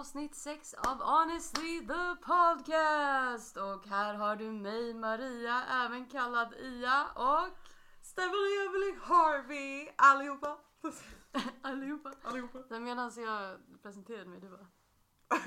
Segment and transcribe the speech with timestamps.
[0.00, 3.56] avsnitt 6 av Honestly the podcast!
[3.56, 7.48] Och här har du mig Maria, även kallad Ia och
[8.02, 10.58] Stephanie Evelyn Harvey allihopa.
[11.62, 12.12] allihopa.
[12.22, 12.78] allihopa.
[12.78, 14.66] Medan jag presenterade mig, du bara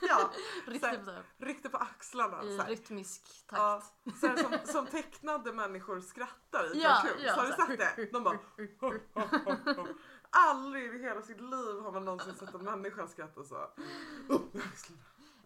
[0.00, 0.30] Ja,
[0.80, 2.42] så här, riktigt på axlarna.
[2.44, 2.70] i så här.
[2.70, 4.20] rytmisk Ja, takt.
[4.20, 8.12] så här, som, som tecknade människor skrattar i Ja, ja, har du så sett det?
[8.12, 8.38] De bara...
[10.30, 13.70] Aldrig i hela sitt liv har man någonsin sett en människa skratta så.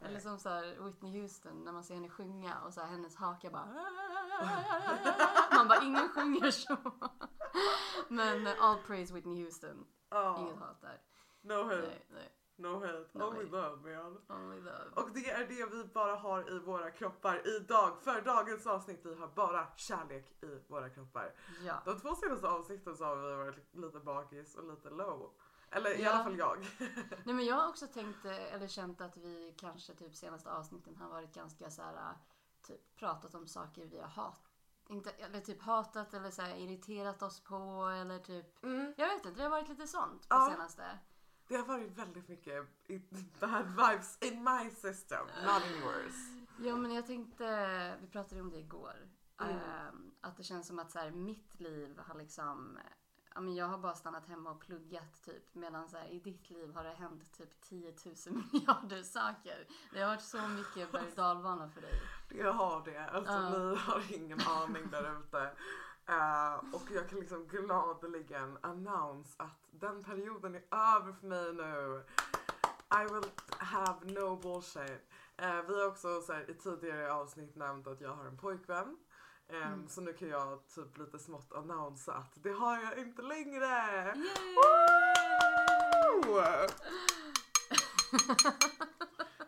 [0.03, 3.17] Eller som så här Whitney Houston när man ser henne sjunga och så här, hennes
[3.17, 3.67] haka bara
[5.57, 6.77] Man bara ingen sjunger så.
[8.09, 9.77] Men all praise Whitney Houston.
[9.77, 11.01] Inget Ja, hat där.
[11.43, 12.33] no hate, Nej, nej.
[12.61, 14.19] No hate, No only love man.
[14.29, 14.91] Only love.
[14.95, 17.99] Och det är det vi bara har i våra kroppar idag.
[18.03, 21.35] För dagens avsnitt, vi har bara kärlek i våra kroppar.
[21.63, 21.83] Ja.
[21.85, 25.31] De två senaste avsnitten så har vi varit lite bakis och lite low.
[25.71, 26.11] Eller i Ja.
[26.11, 26.59] alla fall jag.
[27.25, 31.09] Nej men jag har också tänkt eller känt att vi kanske typ senaste avsnitten har
[31.09, 32.15] varit ganska så här
[32.67, 34.47] typ pratat om saker vi har hat.
[34.89, 37.55] Inte, eller typ hatat eller så här irriterat oss på
[38.01, 38.95] eller typ Mm.
[38.97, 40.49] Jag vet inte, det har varit lite sånt på Ja.
[40.53, 40.99] senaste.
[41.51, 42.67] Det har varit väldigt mycket
[43.41, 46.15] bad vibes in my system, not in yours.
[46.59, 48.97] Ja men jag tänkte, vi pratade om det igår.
[49.41, 49.57] Mm.
[49.57, 52.79] ehm, att det känns som att så här, mitt liv har liksom
[53.35, 56.51] Ja, men jag har bara stannat hemma och pluggat typ medan så här, i ditt
[56.51, 57.95] liv har det hänt typ 10
[58.27, 59.67] 000 miljarder saker.
[59.93, 62.03] Det har varit så mycket berg och dalbana för dig.
[62.29, 63.05] Jag har det.
[63.11, 63.59] Alltså Ja.
[63.71, 65.53] ni har ingen aning där ute.
[66.09, 70.63] Eh, och jag kan liksom gladeligen announce att den perioden är
[70.97, 72.05] över för mig nu.
[73.03, 75.03] I will have no bullshit.
[75.37, 78.97] Eh, vi har också så här, i tidigare avsnitt nämnt att jag har en pojkvän.
[79.49, 79.89] Eh, Mm.
[79.89, 84.15] Så nu kan jag typ lite smått annonsa att det har jag inte längre.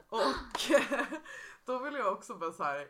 [0.09, 0.61] Och
[1.65, 2.89] då vill jag också bara så här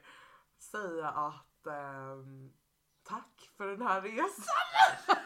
[0.59, 2.53] säga att ehm,
[3.03, 4.55] tack för den här resan.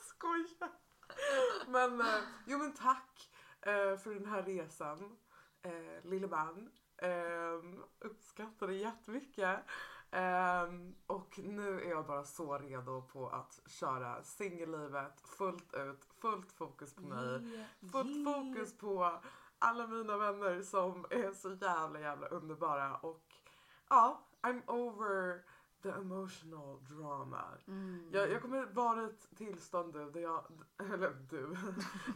[0.00, 0.70] Skojar.
[1.66, 3.30] Men eh, jo men tack
[3.60, 5.16] eh, för den här resan
[5.62, 6.70] eh, lille man.
[7.02, 9.60] Um, uppskattar det jättemycket.
[10.10, 16.52] Ehm, och nu är jag bara så redo på att köra singellivet fullt ut, fullt
[16.52, 17.66] fokus på mig.
[17.92, 19.20] Fullt fokus på
[19.58, 23.34] alla mina vänner som är så jävla jävla underbara och
[23.88, 25.42] ja, I'm over
[25.84, 27.58] the emotional drama.
[27.66, 28.10] Mm.
[28.12, 30.46] Jag, jag kommer vara ett tillstånd nu där jag,
[30.78, 31.56] eller du,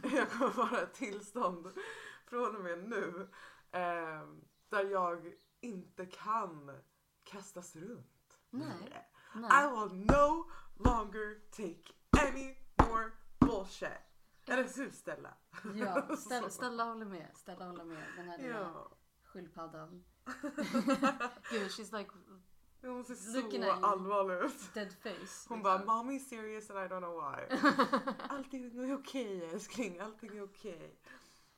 [0.15, 1.71] jag kommer vara ett tillstånd
[2.25, 3.29] från och med nu
[3.71, 4.27] eh,
[4.69, 6.71] där jag inte kan
[7.23, 8.39] kastas runt.
[8.49, 8.67] Nej.
[8.79, 9.05] längre.
[9.35, 9.69] I Nej.
[9.71, 11.93] will no longer take
[12.27, 12.55] any
[12.89, 13.89] more bullshit.
[14.47, 15.33] Eller hur Stella?
[15.75, 17.31] Ja, Stella, Stella håller med.
[17.35, 18.03] Stella håller med.
[18.17, 18.91] Den här lilla Ja.
[19.23, 20.03] sköldpaddan.
[21.51, 22.11] Gud, she's like
[22.81, 24.73] Hon ser Looking så allvarlig ut.
[24.73, 25.09] dead face.
[25.09, 25.61] Hon liksom.
[25.61, 27.57] bara “Mommy is serious and I don't know why”.
[28.29, 30.99] Allting är okej älskling, allting är okej.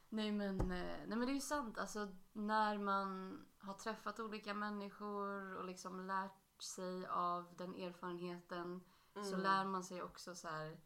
[0.10, 1.78] Nej men, eh, nej men det är ju sant.
[1.78, 8.82] Alltså när man har träffat olika människor och liksom lärt sig av den erfarenheten
[9.14, 9.40] så Mm.
[9.42, 10.78] lär man sig också så här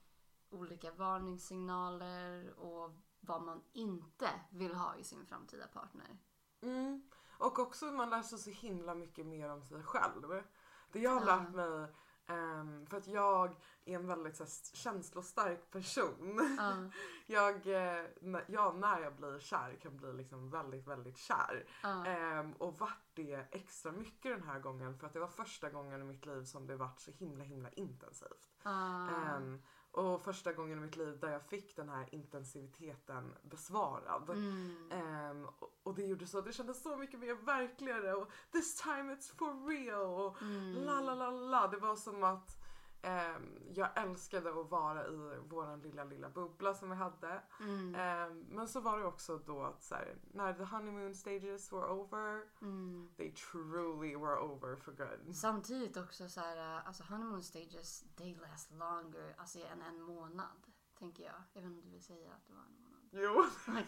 [0.49, 6.17] olika varningssignaler och vad man inte vill ha i sin framtida partner.
[6.61, 7.09] Mm.
[7.37, 10.43] Och också man lär sig så himla mycket mer om sig själv.
[10.91, 11.87] Det jag har lärt mig,
[12.27, 16.55] ehm, för att jag är en väldigt så här, känslostark person.
[16.57, 16.73] Ja,
[17.27, 21.65] Jag, eh, när- ja, när jag blir kär kan bli liksom väldigt, väldigt kär.
[21.83, 25.69] ja, Ehm, och vart det extra mycket den här gången för att det var första
[25.69, 28.49] gången i mitt liv som det vart så himla himla intensivt.
[28.63, 29.09] ja.
[29.09, 29.61] Ehm,
[29.97, 34.29] och första gången i mitt liv där jag fick den här intensiteten besvarad.
[34.29, 34.91] Mm.
[34.91, 35.47] Ehm,
[35.83, 39.67] och, det gjorde så, det kändes så mycket mer verkligare och this time it's for
[39.67, 40.73] real och Mm.
[40.85, 41.67] la la la la.
[41.67, 42.64] Det var som att
[43.73, 47.41] jag älskade att vara i våran lilla lilla bubbla som vi hade.
[47.59, 47.95] Mm.
[47.95, 51.85] Ehm, men så var det också då att så här, när the honeymoon stages were
[51.87, 53.09] over, Mm.
[53.17, 55.35] they truly were over for good.
[55.35, 60.67] Samtidigt också så här, äh, alltså honeymoon stages, they last longer, alltså än en månad.
[60.99, 61.33] Tänker jag.
[61.53, 63.09] Inte om du vill säga att det var en månad.
[63.11, 63.45] Jo,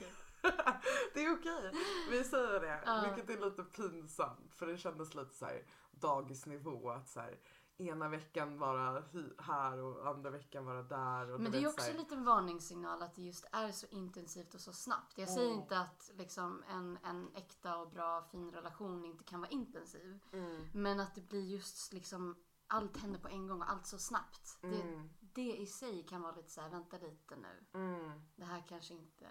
[1.14, 1.72] det är okej.
[2.12, 2.84] Vi säger det.
[2.86, 3.04] Ja.
[3.06, 7.40] Vilket är lite pinsamt för det kändes lite så här dagisnivå att så här,
[7.78, 9.04] ena veckan vara
[9.38, 11.32] här och andra veckan vara där.
[11.32, 14.60] Och Men det är också en liten varningssignal att det just är så intensivt och
[14.62, 15.18] så snabbt.
[15.18, 15.62] Jag säger Mm.
[15.62, 20.20] inte att liksom en, en äkta och bra fin relation inte kan vara intensiv.
[20.34, 22.36] Mm, Men att det blir just liksom
[22.68, 24.58] allt händer på en gång och allt så snabbt.
[24.62, 27.66] Det, mm, det i sig kan vara lite så här, vänta lite nu.
[27.74, 28.22] mm.
[28.36, 29.26] Det här kanske inte...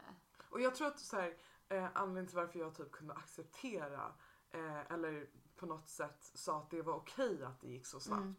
[0.50, 1.36] Och jag tror att så här,
[1.68, 4.12] eh, anledningen till varför jag typ kunde acceptera
[4.50, 8.22] eh, eller på något sätt sa att det var okej att det gick så snabbt.
[8.22, 8.36] Mm.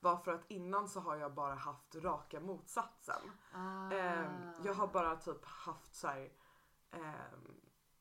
[0.00, 3.22] Var för att innan så har jag bara haft raka motsatsen.
[3.52, 3.92] Ah.
[3.92, 4.26] Eh,
[4.64, 6.32] jag har bara typ haft så här,
[6.90, 7.54] ehm,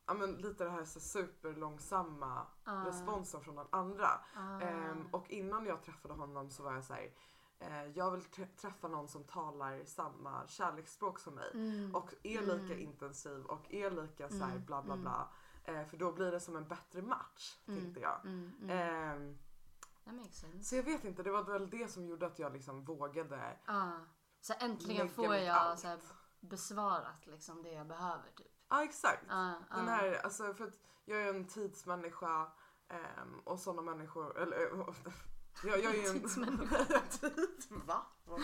[0.05, 2.85] ja men lite det här så superlångsamma Ah.
[2.85, 4.09] responsen från den andra.
[4.35, 4.61] Ah.
[4.61, 7.13] Ehm, och innan jag träffade honom så var jag så här,
[7.59, 11.51] eh, jag vill trä- träffa någon som talar samma kärleksspråk som mig.
[11.53, 11.95] Mm.
[11.95, 12.79] Och är lika Mm.
[12.79, 15.03] intensiv och är lika så här Mm, bla bla mm.
[15.03, 15.27] bla.
[15.69, 17.81] Eh, för då blir det som en bättre match Mm.
[17.81, 18.25] tänkte jag.
[18.25, 18.69] Mm, mm.
[18.69, 19.37] Ehm,
[20.05, 20.63] That makes sense.
[20.63, 23.91] så jag vet inte, det var väl det som gjorde att jag liksom vågade Ah.
[24.41, 25.99] Så äntligen får jag så här,
[26.39, 28.47] besvarat liksom det jag behöver typ.
[28.69, 29.25] Ja exakt.
[29.29, 29.91] Ah, Den ah.
[29.91, 30.71] här, alltså för
[31.05, 32.51] jag är en tidsmänniska
[32.87, 34.69] ehm, och sådana människor, eller
[35.63, 36.67] jag, jag är ju en...
[37.85, 38.05] Va?
[38.25, 38.41] Vad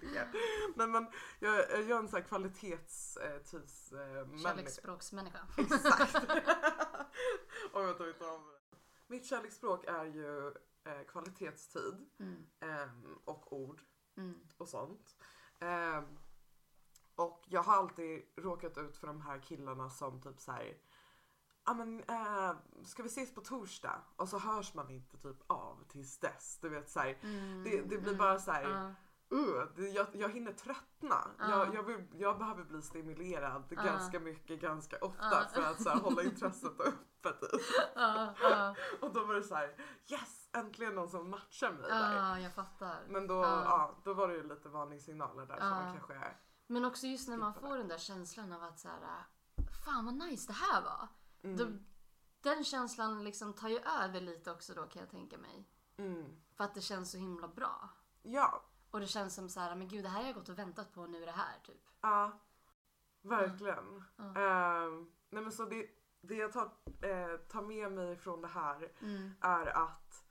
[0.00, 0.28] det?
[0.76, 1.06] Nej men
[1.38, 3.40] jag, jag är en sån här kvalitets eh.
[4.42, 5.46] Kärleksspråksmänniska.
[5.58, 6.16] Exakt.
[7.72, 8.40] Oj tar inte av.
[9.06, 10.48] Mitt kärleksspråk är ju
[10.84, 12.46] eh, kvalitetstid Mm.
[12.60, 13.82] ehm, och ord
[14.16, 14.40] Mm.
[14.56, 15.16] och sånt.
[15.58, 16.18] Ehm,
[17.14, 20.76] och jag har alltid råkat ut för de här killarna som typ så här.
[21.66, 22.52] Ja men eh,
[22.84, 24.00] ska vi ses på torsdag?
[24.16, 26.58] Och så hörs man inte typ av tills dess.
[26.62, 27.64] Du vet så här, Mm.
[27.64, 28.18] det, det blir Mm.
[28.18, 28.64] bara så här.
[28.64, 28.92] Ah.
[29.34, 31.30] Uh, det, jag, jag hinner tröttna.
[31.38, 31.48] Ja.
[31.50, 33.82] Jag, jag, vill, jag behöver bli stimulerad Ja.
[33.82, 35.44] ganska mycket, ganska ofta Ja.
[35.54, 37.32] för att så här, hålla intresset uppe.
[37.32, 37.52] Typ.
[39.02, 39.74] Och då var det så här:
[40.10, 40.48] yes!
[40.52, 42.32] Äntligen någon som matchar mig där.
[42.32, 43.04] ah, jag fattar.
[43.08, 43.62] Men då, Ja.
[43.64, 45.74] ja, då var det ju lite varningssignaler där som Ja.
[45.74, 46.36] man kanske är.
[46.66, 49.24] Men också just när man får den där känslan av att så här,
[49.84, 51.08] fan vad nice det här var.
[51.54, 51.56] Mm.
[51.56, 51.78] Då,
[52.50, 55.68] den känslan liksom tar ju över lite också då kan jag tänka mig.
[55.96, 56.36] Mm.
[56.54, 57.88] För att det känns så himla bra.
[58.22, 60.58] Ja, Och det känns som så här, men gud det här har jag gått och
[60.58, 61.82] väntat på nu är det här typ.
[62.00, 62.40] ja.
[63.22, 64.04] Verkligen.
[64.16, 64.24] Ja.
[64.24, 65.86] Ehm, nej men så det,
[66.20, 66.64] det jag tar,
[67.00, 69.30] eh, tar med mig från det här Mm.
[69.40, 70.24] är att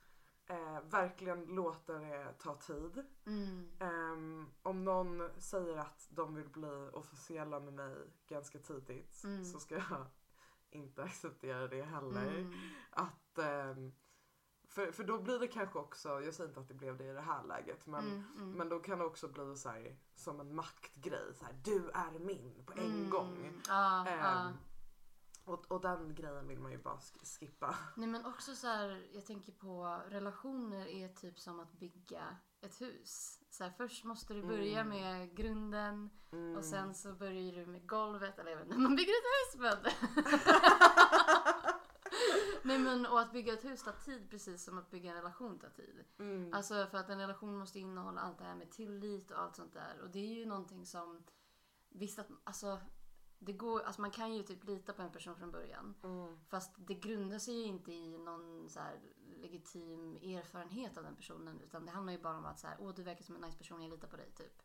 [0.47, 3.05] eh, verkligen låta det ta tid.
[3.25, 3.71] Mm.
[3.79, 7.95] Ehm, om någon säger att de vill bli officiella med mig
[8.27, 9.45] ganska tidigt Mm.
[9.45, 10.05] så ska jag
[10.75, 12.27] inte acceptera det heller.
[12.37, 12.53] Mm.
[12.89, 13.91] Att, ehm,
[14.67, 17.13] för, för då blir det kanske också, jag säger inte att det blev det i
[17.13, 18.23] det här läget, men, Mm.
[18.37, 18.51] Mm.
[18.51, 21.33] men då kan det också bli så här, som en maktgrej.
[21.35, 23.09] Så här, du är min på en Mm.
[23.09, 23.45] gång.
[23.45, 24.51] Ehm, ja.
[25.43, 27.75] och, och den grejen vill man ju bara sk- skippa.
[27.97, 32.81] Nej men också så här, jag tänker på relationer är typ som att bygga ett
[32.81, 33.39] hus.
[33.57, 34.89] Så här, först måste du börja Mm.
[34.89, 36.57] med grunden Mm.
[36.57, 38.39] och sen så börjar du med golvet.
[38.39, 39.77] Eller jag vet inte, man bygger ett hus men.
[42.63, 45.59] Nej men och att bygga ett hus tar tid precis som att bygga en relation
[45.59, 46.03] tar tid.
[46.19, 46.53] Mm.
[46.53, 49.73] Alltså för att en relation måste innehålla allt det här med tillit och allt sånt
[49.73, 49.99] där.
[50.01, 51.23] Och det är ju någonting som,
[51.89, 52.79] visst att, alltså,
[53.39, 55.95] det går, alltså man kan ju typ lita på en person från början.
[56.03, 56.39] Mm.
[56.45, 58.79] Fast det grundar sig ju inte i någon så
[59.37, 61.61] legitim erfarenhet av den personen.
[61.61, 63.57] Utan det handlar ju bara om att så här, åh du verkar som en nice
[63.57, 64.61] person, jag litar på dig typ.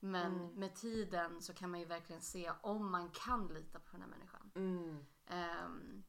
[0.00, 0.54] Men Mm.
[0.54, 4.08] med tiden så kan man ju verkligen se om man kan lita på den här
[4.08, 4.50] människan.
[4.54, 5.04] Mm.
[5.26, 6.04] Ehm,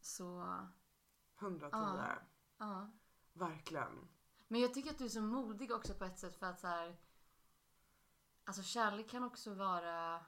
[0.00, 0.58] så,
[1.40, 1.68] 110.
[1.72, 2.08] Ja.
[2.58, 2.90] ja.
[3.32, 4.08] Verkligen.
[4.48, 6.66] Men jag tycker att du är så modig också på ett sätt för att så
[6.66, 6.96] här.
[8.44, 10.24] Alltså kärlek kan också vara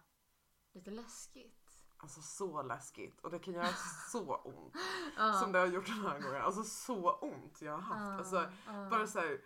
[0.77, 1.63] lite läskigt.
[1.99, 3.69] Alltså så läskigt och det kan göra
[4.13, 4.75] så ont.
[5.17, 5.33] Ja.
[5.33, 6.43] Som det har gjort den här gången.
[6.43, 8.01] Alltså så ont jag har haft.
[8.01, 8.89] Ja, Alltså ja.
[8.91, 9.41] bara så här,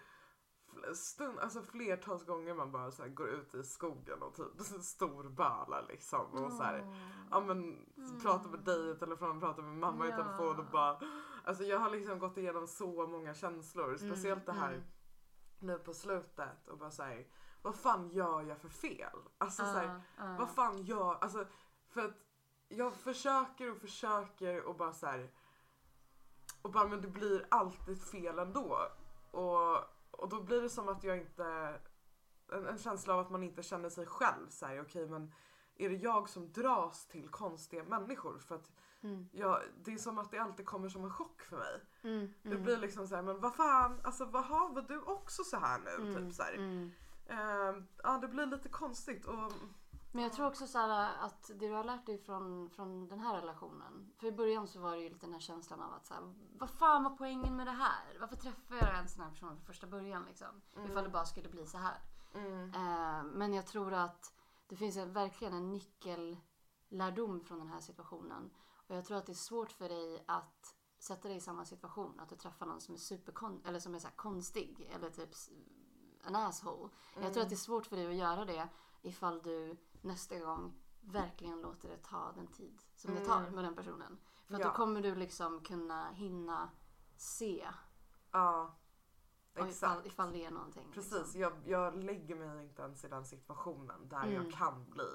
[0.94, 6.44] stund, alltså flertals gånger man bara så går ut i skogen och typ storbölar liksom.
[6.44, 6.84] Och så här,
[7.30, 7.87] ja men
[8.22, 10.25] pratar med dig i telefon, pratar med mamma i Mm.
[10.25, 11.00] Telefon och bara.
[11.44, 13.96] Alltså jag har liksom gått igenom så många känslor.
[13.96, 14.82] Speciellt det här mm.
[15.58, 17.25] nu på slutet och bara säga
[17.62, 19.16] vad fan gör jag för fel?
[19.38, 20.36] Alltså så här, ja.
[20.38, 21.46] vad fan gör, alltså
[21.88, 22.14] för att
[22.68, 25.30] jag försöker och försöker och bara så här.
[26.62, 28.78] Och bara men det blir alltid fel ändå.
[29.30, 29.76] Och,
[30.10, 31.74] och då blir det som att jag inte,
[32.52, 35.34] en, en känsla av att man inte känner sig själv så här, okej men
[35.76, 38.38] är det jag som dras till konstiga människor?
[38.38, 38.70] För att
[39.02, 41.80] Mm, jag, det är som att det alltid kommer som en chock för mig.
[42.02, 45.44] mm, Det mm, blir liksom så här, men vad fan, alltså vaha, var du också
[45.44, 45.94] så här nu?
[45.94, 46.54] mm, Typ så här.
[47.30, 47.68] Mm.
[47.68, 49.52] Ehm, ja det blir lite konstigt och
[50.12, 53.40] Men jag tror också så att det du har lärt dig från, från den här
[53.40, 54.12] relationen.
[54.18, 56.34] För i början så var det ju lite den här känslan av att så här,
[56.58, 58.18] vad fan var poängen med det här?
[58.20, 60.62] Varför träffar jag en sån här person från första början liksom?
[60.84, 61.99] Ifall det bara skulle bli så här.
[62.34, 64.34] mm, Eh, men jag tror att
[64.66, 68.50] det finns en, verkligen en nyckellärdom från den här situationen.
[68.87, 72.20] Och jag tror att det är svårt för dig att sätta dig i samma situation.
[72.20, 75.34] Att du träffar någon som är superkon eller som är så konstig eller typ
[76.26, 76.88] en asshole.
[77.22, 78.68] Jag tror att det är svårt för dig att göra det
[79.02, 83.22] ifall du nästa gång verkligen låter det ta den tid som Mm.
[83.22, 84.18] det tar med den personen.
[84.46, 84.66] För att Ja.
[84.66, 86.70] då kommer du liksom kunna hinna
[87.16, 87.68] se
[88.30, 88.76] Ja.
[89.54, 89.72] Exakt.
[89.76, 90.86] ifall, ifall det är någonting.
[90.92, 91.40] Precis, Liksom.
[91.40, 94.32] jag, jag lägger mig inte ens i den situationen där Mm.
[94.34, 95.08] jag kan bli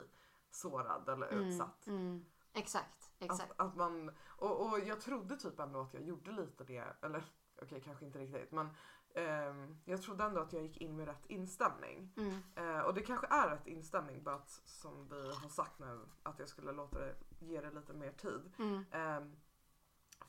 [0.52, 1.88] sårad eller utsatt.
[1.88, 2.26] Mm, mm.
[2.54, 3.52] Exakt, exakt.
[3.52, 7.24] Att, att man, och, och jag trodde typ ändå att jag gjorde lite det, eller
[7.62, 8.70] okej kanske inte riktigt men
[9.16, 12.14] ehm, jag trodde ändå att jag gick in med rätt inställning.
[12.18, 12.42] Mm.
[12.56, 16.40] Eh, och det kanske är rätt inställning bara att som vi har sagt nu att
[16.40, 18.54] jag skulle låta det, ge det lite mer tid.
[18.60, 18.86] Mm.
[18.92, 19.36] Ehm,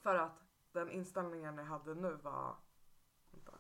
[0.03, 2.57] för att den inställningen jag hade nu var...
[3.31, 3.53] Vänta.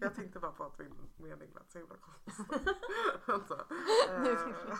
[0.00, 2.44] Jag tänkte bara på att min mening lät så himla konstig.
[3.26, 3.56] Vänta.
[4.08, 4.78] Nej, det är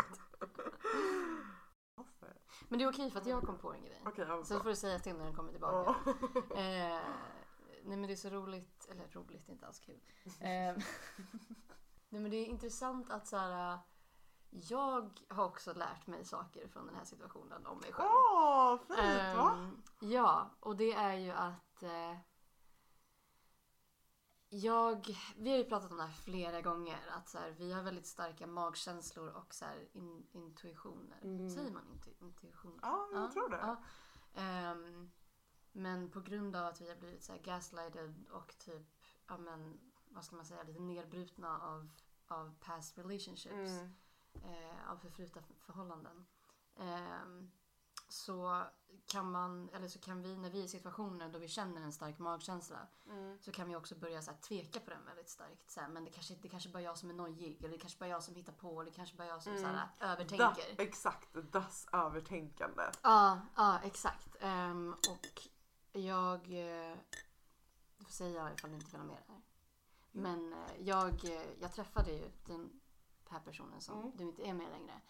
[2.25, 2.29] Eh,
[2.69, 4.03] Men det är okej för att jag kom på en grej.
[4.05, 4.45] Sen bra.
[4.45, 5.95] får du säga till när den kommer tillbaka.
[6.61, 7.01] Eh,
[7.85, 10.01] nej men det är så roligt, eller roligt, inte alls kul.
[10.41, 10.77] Eh,
[12.09, 13.79] nej men det är intressant att så här,
[14.51, 18.09] jag har också lärt mig saker från den här situationen om mig själv.
[18.11, 19.51] Åh, fint va?
[19.53, 22.17] Ehm, ja, och det är ju att eh,
[24.49, 27.83] jag, vi har ju pratat om det här flera gånger, att så här, vi har
[27.83, 31.19] väldigt starka magkänslor och så här, in, intuitioner.
[31.23, 31.51] Mm.
[31.51, 32.79] Säger man intu, intuition?
[32.83, 33.57] Ja, jag tror det.
[33.57, 33.83] ja.
[34.35, 35.11] Ehm,
[35.77, 38.87] men på grund av att vi har blivit så gaslighted och typ,
[39.29, 41.89] ja men, vad ska man säga, lite nedbrutna av,
[42.29, 43.95] av past relationships Mm.
[44.35, 46.27] eh, av förflutna förhållanden.
[46.77, 47.51] Ehm,
[48.09, 48.63] så
[49.07, 51.93] kan man, eller så kan vi när vi är i situationer då vi känner en
[51.93, 53.39] stark magkänsla Mm.
[53.41, 55.71] så kan vi också börja så här, tveka på den väldigt starkt.
[55.71, 57.79] Så här, men det kanske, det kanske bara är jag som är nojig eller det
[57.79, 59.67] kanske bara är jag som hittar på eller det kanske bara är jag som så
[59.67, 60.77] här, övertänker.
[60.77, 62.83] Da, exakt, das övertänkande.
[63.03, 64.37] Ja, ja exakt.
[64.41, 65.49] Ehm, och
[66.01, 66.41] jag...
[66.41, 66.97] Eh,
[67.99, 69.43] du får säga ifall du inte vill ha med det här.
[70.13, 72.81] Men eh, jag, eh, jag träffade ju den
[73.29, 74.17] här personen som Mm.
[74.17, 75.01] du inte är med längre.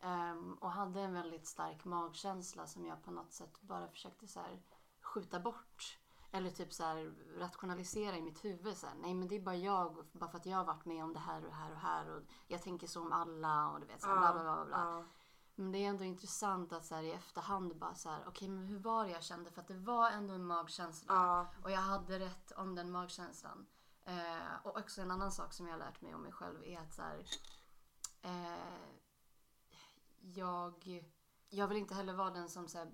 [0.00, 4.40] Ehm, och hade en väldigt stark magkänsla som jag på något sätt bara försökte så
[4.40, 4.62] här,
[5.00, 5.98] skjuta bort.
[6.32, 8.76] Eller typ så här, rationalisera i mitt huvud.
[8.76, 11.04] Så här, Nej men det är bara jag, bara för att jag har varit med
[11.04, 12.10] om det här och det här och det här.
[12.10, 14.64] Och jag tänker så om alla och du vet så här, bla bla bla.
[14.64, 14.76] bla.
[14.78, 15.04] Ja.
[15.60, 18.66] Men det är ändå intressant att så här, i efterhand bara så här, okej men
[18.66, 19.50] hur var det jag kände?
[19.50, 21.14] För att det var ändå en magkänsla.
[21.14, 21.46] Ja.
[21.62, 23.66] Och jag hade rätt om den magkänslan.
[24.04, 26.78] Eh, och också en annan sak som jag har lärt mig om mig själv är
[26.78, 27.24] att så här,
[28.22, 28.88] eh,
[30.20, 31.04] jag,
[31.48, 32.92] jag vill inte heller vara den som så här,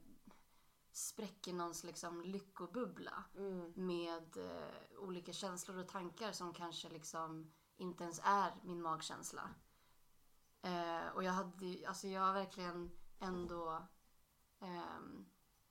[0.93, 3.73] spräcker någons liksom lyckobubbla Mm.
[3.77, 9.51] med eh, olika känslor och tankar som kanske liksom inte ens är min magkänsla.
[10.67, 13.87] Eh, och jag hade alltså jag har verkligen ändå
[14.61, 15.27] ehm,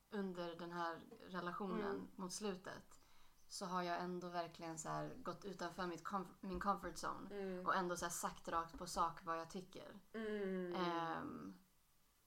[0.10, 2.08] under den här relationen Mm.
[2.16, 3.02] mot slutet
[3.48, 7.66] så har jag ändå verkligen så gått utanför mitt comf- min comfort zone Mm.
[7.66, 10.00] och ändå så sagt rakt på sak vad jag tycker.
[10.14, 10.76] Mm.
[10.76, 11.58] Ehm,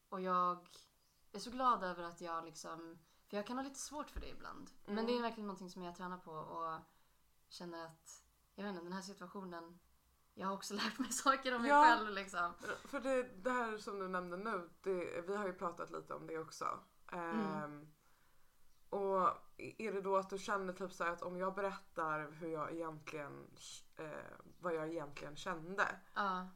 [0.09, 0.69] och jag
[1.33, 2.99] är så glad över att jag liksom...
[3.29, 4.71] För jag kan ha lite svårt för det ibland.
[4.85, 5.07] Men Mm.
[5.07, 6.81] det är verkligen någonting som jag tränar på och
[7.49, 8.25] känner att...
[8.55, 9.79] Jag vet inte, den här situationen...
[10.38, 11.83] Jag har också lärt mig saker om mig Ja.
[11.85, 12.52] själv liksom.
[12.85, 16.26] För det, det här som du nämnde nu, det, vi har ju pratat lite om
[16.26, 16.80] det också.
[17.12, 17.88] Ehm,
[18.90, 22.49] och är det då att du känner typ så här att om jag berättar hur
[22.49, 23.50] jag egentligen,
[23.97, 24.09] eh,
[24.61, 26.00] vad jag egentligen kände.
[26.14, 26.49] Ja.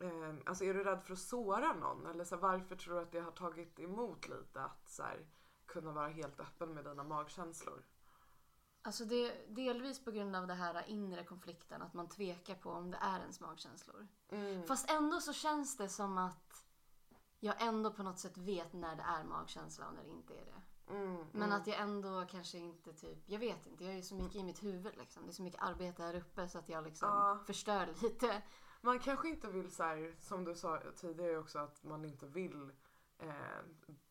[0.00, 2.06] Eh, alltså är du rädd för att såra någon?
[2.06, 5.26] Eller så här, varför tror du att det har tagit emot lite att så här,
[5.66, 7.84] kunna vara helt öppen med dina magkänslor?
[8.84, 11.82] Alltså det, delvis på grund av det här inre konflikten.
[11.82, 14.08] Att man tvekar på om det är ens magkänslor.
[14.28, 14.66] Mm.
[14.66, 16.64] Fast ändå så känns det som att
[17.40, 20.44] jag ändå på något sätt vet när det är magkänsla och när det inte är
[20.44, 20.62] det.
[20.94, 21.52] Mm, Men mm.
[21.52, 24.42] att jag ändå kanske inte typ, jag vet inte, jag är ju så mycket i
[24.42, 25.22] mitt huvud liksom.
[25.22, 27.38] Det är så mycket arbete här uppe så att jag liksom Ja.
[27.46, 28.42] förstör lite.
[28.80, 32.72] Man kanske inte vill så här, som du sa tidigare också, att man inte vill
[33.18, 33.32] eh,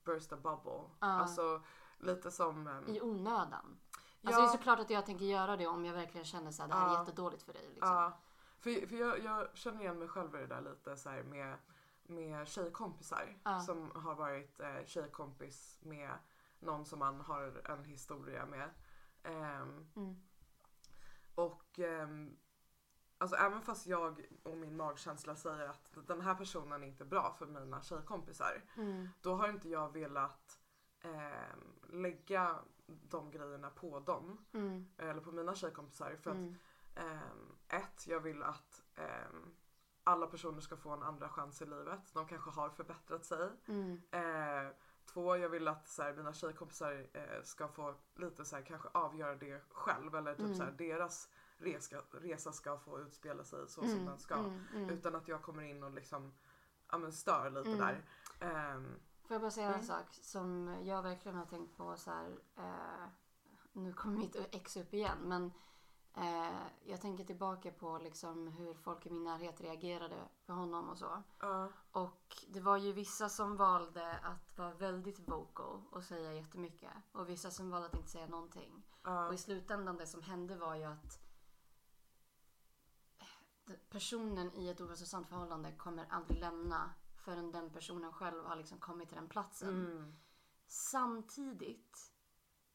[0.04, 0.90] burst a bubble.
[1.00, 1.62] Alltså
[1.98, 2.68] lite som...
[2.68, 3.80] ehm, I onödan.
[4.22, 4.28] Ja.
[4.28, 6.70] Alltså det är såklart att jag tänker göra det om jag verkligen känner så här,
[6.70, 7.68] det här är jättedåligt för dig.
[7.70, 7.88] Liksom.
[7.90, 8.18] Ja,
[8.60, 11.58] för, för jag, jag känner igen mig själv i det där lite så här med,
[12.04, 16.12] med tjejkompisar som har varit eh, tjejkompis med
[16.60, 18.70] någon som man har en historia med.
[19.24, 20.16] Ehm, Mm.
[21.36, 22.38] och ehm,
[23.18, 27.36] alltså även fast jag och min magkänsla säger att den här personen är inte bra
[27.40, 28.64] för mina tjejkompisar.
[28.78, 29.08] Mm.
[29.22, 30.60] Då har inte jag velat
[31.02, 31.60] ehm,
[31.90, 32.60] lägga
[33.10, 34.46] de grejerna på dem.
[34.54, 34.88] Mm.
[34.98, 36.16] Eller på mina tjejkompisar.
[36.16, 36.56] För att Mm.
[36.96, 39.56] Ehm, ett, jag vill att ehm,
[40.04, 42.14] alla personer ska få en andra chans i livet.
[42.14, 43.50] De kanske har förbättrat sig.
[43.68, 44.02] Mm.
[44.12, 44.72] Eh,
[45.06, 48.90] två, jag vill att så här, mina tjejkompisar eh, ska få lite så här, kanske
[48.90, 50.16] avgöra det själv.
[50.16, 50.58] Eller typ Mm.
[50.58, 54.06] så här, deras resa, resa ska få utspela sig så som Mm.
[54.06, 54.36] den ska.
[54.36, 54.64] Mm.
[54.76, 54.90] Mm.
[54.90, 56.34] Utan att jag kommer in och liksom
[56.92, 57.80] ja, men stör lite Mm.
[57.80, 58.06] där.
[58.40, 59.00] Ehm,
[59.32, 59.80] Får jag bara säga Mm.
[59.80, 62.40] en sak som jag verkligen har tänkt på så här.
[62.56, 63.08] Eh,
[63.72, 65.54] nu kommer mitt ex upp igen men
[66.14, 70.98] eh, jag tänker tillbaka på liksom hur folk i min närhet reagerade på honom och
[70.98, 71.24] så.
[71.40, 76.94] ja, Och det var ju vissa som valde att vara väldigt vocal och säga jättemycket.
[77.12, 78.84] Och vissa som valde att inte säga någonting.
[79.04, 81.20] ja, Och i slutändan det som hände var ju att
[83.90, 89.10] personen i ett ohälsosamt förhållande kommer aldrig lämna förrän den personen själv har liksom kommit
[89.10, 89.70] till den platsen.
[89.70, 90.16] mm,
[90.68, 92.12] Samtidigt,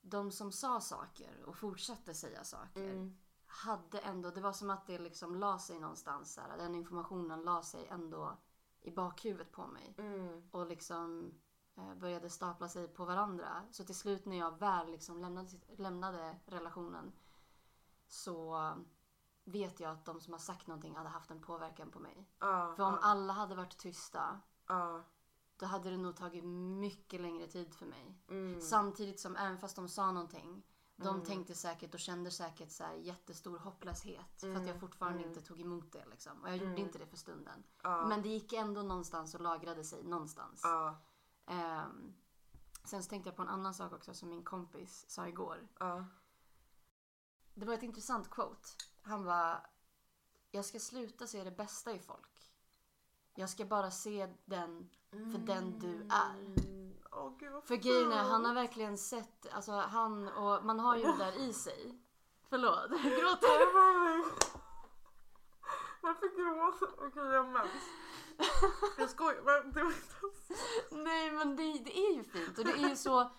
[0.00, 4.86] de som sa saker och fortsatte säga saker mm, hade ändå, det var som att
[4.86, 6.36] det liksom la sig någonstans.
[6.36, 8.38] Här, den informationen la sig ändå
[8.82, 9.94] i bakhuvudet på mig.
[9.98, 11.34] mm, Och liksom
[11.76, 13.62] eh, började stapla sig på varandra.
[13.70, 17.12] Så till slut när jag väl liksom lämnade, lämnade relationen
[18.08, 18.72] så
[19.46, 22.28] vet jag att de som har sagt någonting hade haft en påverkan på mig.
[22.38, 25.02] ja, För om ja, alla hade varit tysta ja,
[25.56, 26.44] då hade det nog tagit
[26.80, 28.18] mycket längre tid för mig.
[28.28, 30.62] mm, Samtidigt som även fast de sa någonting
[30.98, 31.24] de Mm.
[31.26, 35.28] tänkte säkert och kände säkert så här jättestor hopplöshet för att jag Mm, fortfarande mm.
[35.30, 36.04] inte tog emot det.
[36.06, 36.42] Liksom.
[36.42, 36.82] Och jag gjorde Mm.
[36.86, 37.62] inte det för stunden.
[38.08, 40.62] Men det gick ändå någonstans och lagrade sig någonstans.
[41.46, 42.14] Ehm,
[42.84, 45.68] sen så tänkte jag på en annan sak också som min kompis sa igår.
[47.56, 48.68] Det var ett intressant quote.
[49.02, 49.66] Han var
[50.50, 52.52] Jag ska sluta se det bästa i folk.
[53.34, 56.38] Jag ska bara se den för den du är.
[56.38, 56.94] Mm.
[57.12, 60.96] Åh gud vad För grejen är, han har verkligen sett, alltså han och man har
[60.96, 61.98] ju det där i sig.
[62.48, 63.72] Förlåt, gråter du?
[66.00, 67.82] Varför gråter Okej jag har mens.
[68.98, 70.14] Jag skojar men det var inte.
[70.90, 73.30] Nej men det, det är ju fint och det är ju så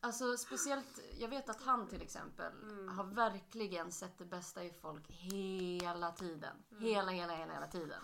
[0.00, 2.88] Alltså speciellt, jag vet att han till exempel Mm.
[2.88, 6.56] har verkligen sett det bästa i folk hela tiden.
[6.80, 8.02] Hela, hela, hela, hela tiden.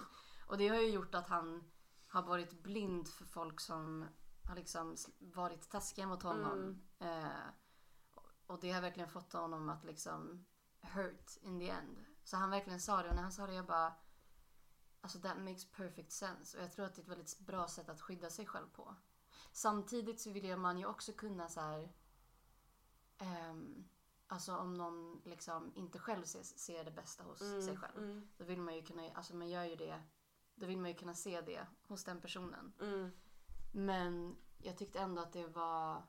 [0.49, 1.65] Och det har ju gjort att han
[2.09, 4.07] har varit blind för folk som
[4.49, 6.83] har liksom varit taskiga mot honom.
[6.99, 7.29] Eh,
[8.47, 10.45] och det har verkligen fått honom att liksom
[10.81, 12.05] hurt in the end.
[12.25, 13.93] Så han verkligen sa det och när han sa det jag bara
[15.01, 16.59] Alltså that makes perfect sense.
[16.59, 18.95] Och jag tror att det är ett väldigt bra sätt att skydda sig själv på.
[19.53, 21.93] Samtidigt så vill man ju också kunna så här.
[23.19, 23.85] ehm,
[24.27, 27.99] alltså om någon liksom inte själv ser, ser det bästa hos sig själv.
[27.99, 30.03] Mm, Då vill man ju kunna, alltså man gör ju det.
[30.55, 32.73] Då vill man ju kunna se det hos den personen.
[32.81, 33.11] mm,
[33.73, 36.03] Men jag tyckte ändå att det var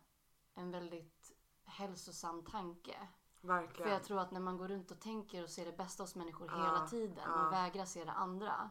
[0.53, 1.31] en väldigt
[1.65, 3.07] hälsosam tanke.
[3.41, 3.91] För verkligen.
[3.91, 6.47] jag tror att när man går runt och tänker och ser det bästa hos människor
[6.51, 7.45] Ja, hela tiden ja.
[7.47, 8.69] och vägrar se det andra.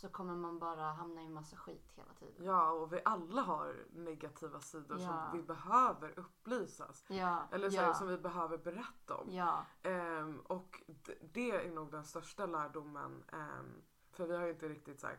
[0.00, 2.44] Så kommer man bara hamna i en massa skit hela tiden.
[2.44, 5.06] Ja och vi alla har negativa sidor Ja.
[5.06, 7.04] som vi behöver upplysas.
[7.08, 9.30] Ja, Eller så ja, här, som vi behöver berätta om.
[9.30, 10.82] ja, Ehm, och
[11.20, 13.24] det är nog den största lärdomen.
[13.32, 13.82] ehm,
[14.12, 15.18] för vi har ju inte riktigt så här,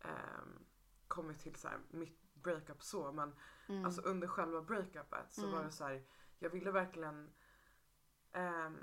[0.00, 0.64] ehm,
[1.08, 3.12] kommit till så här, mitt breakup så.
[3.12, 3.34] Men
[3.68, 5.52] mm, alltså under själva breakupet så Mm.
[5.54, 6.06] var det så här.
[6.38, 7.30] Jag ville verkligen
[8.32, 8.78] ehm,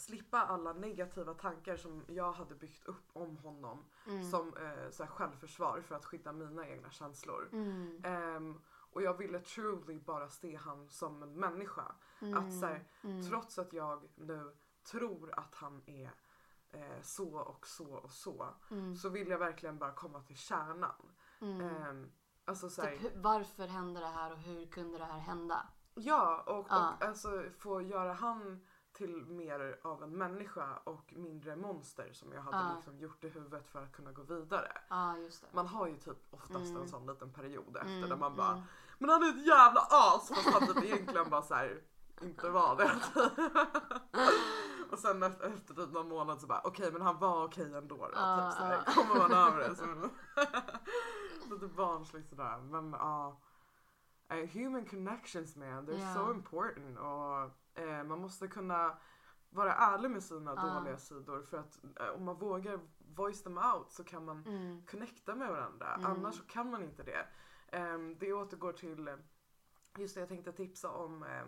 [0.00, 3.84] slippa alla negativa tankar som jag hade byggt upp om honom.
[4.06, 7.48] mm, Som eh, så här, självförsvar för att skydda mina egna känslor.
[7.52, 8.60] mm, Ehm,
[8.92, 11.94] och jag ville truly bara se han som en människa.
[12.20, 14.56] mm, Att så här, mm, Trots att jag nu
[14.90, 16.10] tror att han är
[16.72, 18.46] eh, så och så och så.
[18.70, 21.12] mm, Så vill jag verkligen bara komma till kärnan.
[21.40, 22.12] Ehm,
[22.44, 25.66] alltså så här, Typ, varför hände det här och hur kunde det här hända?
[25.94, 26.94] Ja och, Ja.
[27.00, 28.66] och alltså få göra han
[29.00, 32.72] till mer av en människa och mindre monster som jag hade Ja.
[32.76, 34.72] liksom gjort i huvudet för att kunna gå vidare.
[34.88, 35.30] Det.
[35.52, 36.82] Man har ju typ oftast Mm.
[36.82, 38.62] en sån liten period efter Mm, där man bara mm.
[38.98, 40.28] Men han är ett jävla as!
[40.28, 41.82] Fast han typ egentligen bara så här
[42.22, 42.90] inte var det.
[44.90, 47.96] och sen efter, efter typ någon månad så bara okej men han var okej ändå
[47.96, 48.10] då.
[48.14, 48.92] Ja, typ så här, ja.
[48.92, 49.76] kommer man över det.
[49.76, 49.84] Så,
[51.54, 52.58] lite barnsligt sådär.
[52.58, 53.36] Men ja.
[54.28, 56.14] eh, human connections man, they're Ja.
[56.14, 56.98] so important.
[56.98, 57.50] Och
[57.88, 58.98] eh, man måste kunna
[59.50, 60.62] vara ärlig med sina Ja.
[60.62, 61.42] dåliga sidor.
[61.42, 65.48] För att eh, om man vågar voice them out så kan man Mm, connecta med
[65.48, 65.94] varandra.
[65.94, 66.06] Mm.
[66.06, 67.26] Annars så kan man inte det.
[67.72, 69.16] Um, det återgår till, eh,
[69.98, 71.42] just det jag tänkte tipsa om eh,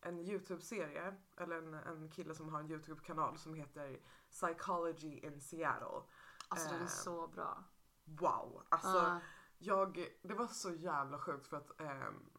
[0.00, 6.02] en YouTube-serie, eller en, en kille som har en YouTube-kanal som heter Psychology in Seattle.
[6.48, 7.64] alltså den är Eh, så bra.
[8.04, 8.62] Wow!
[8.68, 9.20] Alltså Ja,
[9.58, 12.30] jag, det var så jävla sjukt för att ehm,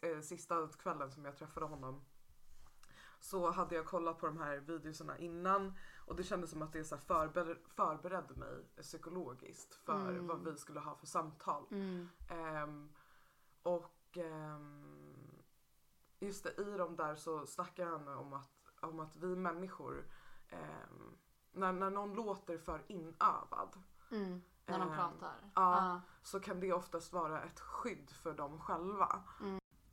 [0.00, 2.04] eh, sista kvällen som jag träffade honom
[3.20, 5.74] så hade jag kollat på de här videorna innan
[6.06, 10.26] och det kändes som att det så här förbered, förberedde mig psykologiskt för Mm.
[10.26, 11.66] vad vi skulle ha för samtal.
[11.70, 12.92] mm, Ehm,
[13.62, 15.42] och ehm,
[16.18, 20.06] just det, i de där så snackar han om att, om att vi människor,
[20.48, 21.16] ehm,
[21.52, 23.76] när, när någon låter för inövad
[24.10, 25.50] mm, När de pratar.
[25.54, 26.00] ja.
[26.22, 29.22] så kan det oftast vara ett skydd för dem själva.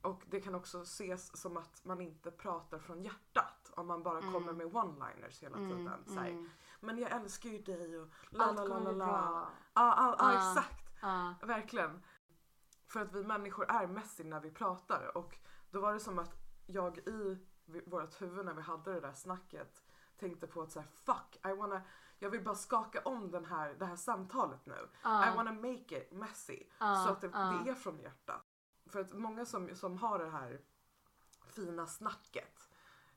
[0.08, 4.18] Och det kan också ses som att man inte pratar från hjärtat om man bara
[4.18, 4.32] Mm.
[4.32, 6.04] kommer med one-liners hela Mm, tiden.
[6.06, 6.50] Så här, mm.
[6.80, 9.48] Men jag älskar ju dig och la Allt la la la la.
[9.74, 10.90] Ja, ja, exakt.
[11.02, 11.34] Ja.
[11.42, 12.02] Verkligen.
[12.86, 15.38] För att vi människor är messy när vi pratar och
[15.70, 16.34] då var det som att
[16.66, 17.38] jag i
[17.86, 19.82] vårt huvud när vi hade det där snacket
[20.16, 21.82] tänkte på att så här, fuck, I wanna,
[22.18, 24.88] jag vill bara skaka om den här, det här samtalet nu.
[25.02, 25.32] Ja.
[25.32, 26.62] I wanna make it messy.
[26.80, 27.60] Ja, Så att det, ja.
[27.64, 28.44] det är från hjärtat.
[28.88, 30.60] För att många som, som har det här
[31.48, 32.68] fina snacket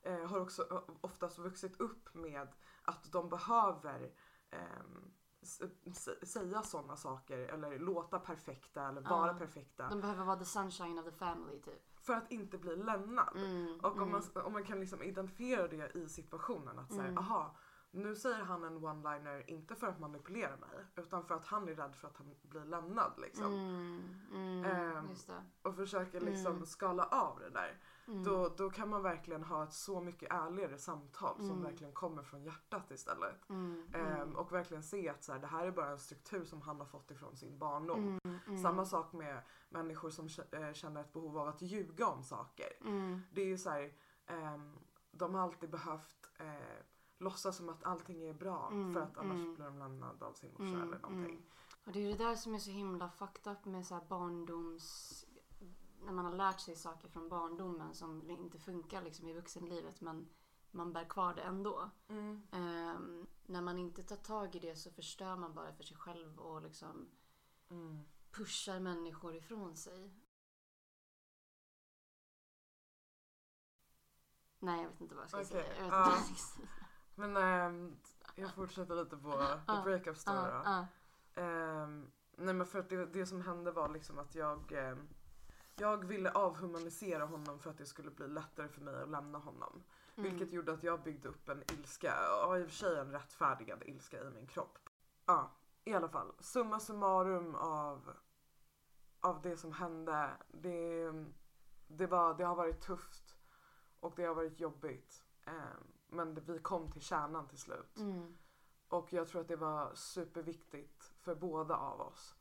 [0.02, 2.48] eh, har också eh, oftast vuxit upp med
[2.84, 4.12] att de behöver
[5.42, 9.34] s- säga sådana saker eller låta perfekta eller vara Ja.
[9.38, 12.00] perfekta De behöver vara the sunshine of the family typ.
[12.00, 13.36] för att inte bli lämnad.
[13.36, 14.10] Mm, Och om, mm.
[14.34, 17.18] man, om man kan liksom identifiera det i situationen att säga, Mm.
[17.18, 17.56] aha,
[17.92, 21.76] nu säger han en one-liner inte för att manipulera mig utan för att han är
[21.76, 23.54] rädd för att han blir lämnad liksom.
[23.54, 25.08] Mm, mm, Ehm.
[25.62, 26.66] Och försöker liksom Mm.
[26.66, 27.80] skala av det där.
[28.08, 28.24] Mm.
[28.24, 31.64] Då, då kan man verkligen ha ett så mycket ärligare samtal som Mm.
[31.64, 33.50] verkligen kommer från hjärtat istället.
[33.50, 36.62] Mm, Ehm, och verkligen se att så här, det här är bara en struktur som
[36.62, 38.20] han har fått ifrån sin barndom.
[38.24, 42.24] mm, mm, Samma sak med människor som eh, känner ett behov av att ljuga om
[42.24, 42.68] saker.
[43.32, 43.94] Det är ju så här,
[44.26, 44.80] ehm,
[45.12, 46.46] de har alltid behövt eh,
[47.22, 49.56] låtsas som att allting är bra Mm, för att annars mm.
[49.56, 51.36] blir de lämnade av sin morsa Mm, eller någonting.
[51.36, 51.44] mm.
[51.86, 54.06] Och det är ju det där som är så himla fucked up med så här
[54.06, 55.26] barndoms...
[56.06, 60.30] När man har lärt sig saker från barndomen som inte funkar liksom i vuxenlivet men
[60.72, 61.90] man bär kvar det ändå.
[62.52, 66.40] Ehm, när man inte tar tag i det så förstör man bara för sig själv
[66.40, 67.10] och liksom
[67.70, 68.00] Mm.
[68.32, 70.14] pushar människor ifrån sig.
[74.60, 75.64] Nej, jag vet inte vad jag ska Okej, säga.
[75.64, 76.68] Jag vet inte vad jag ska säga.
[77.22, 77.98] Men ehm,
[78.36, 79.32] jag fortsätter lite på
[79.68, 80.86] the breakup story då.
[81.42, 85.08] Ehm, nej men för att det, det som hände var liksom att jag ehm,
[85.76, 89.84] jag ville avhumanisera honom för att det skulle bli lättare för mig att lämna honom.
[90.16, 90.30] Mm.
[90.30, 92.14] Vilket gjorde att jag byggde upp en ilska,
[92.46, 94.80] och i och för sig en rättfärdigad ilska i min kropp.
[95.26, 95.52] Ja,
[95.84, 96.32] i alla fall.
[96.40, 98.14] Summa summarum av,
[99.20, 100.30] av det som hände.
[100.48, 101.12] Det,
[101.88, 103.36] det, var, det har varit tufft
[104.00, 105.24] och det har varit jobbigt.
[105.46, 107.98] Ehm, men det, vi kom till kärnan till slut.
[107.98, 108.38] Mm.
[108.90, 112.36] Och jag tror att det var superviktigt för båda av oss.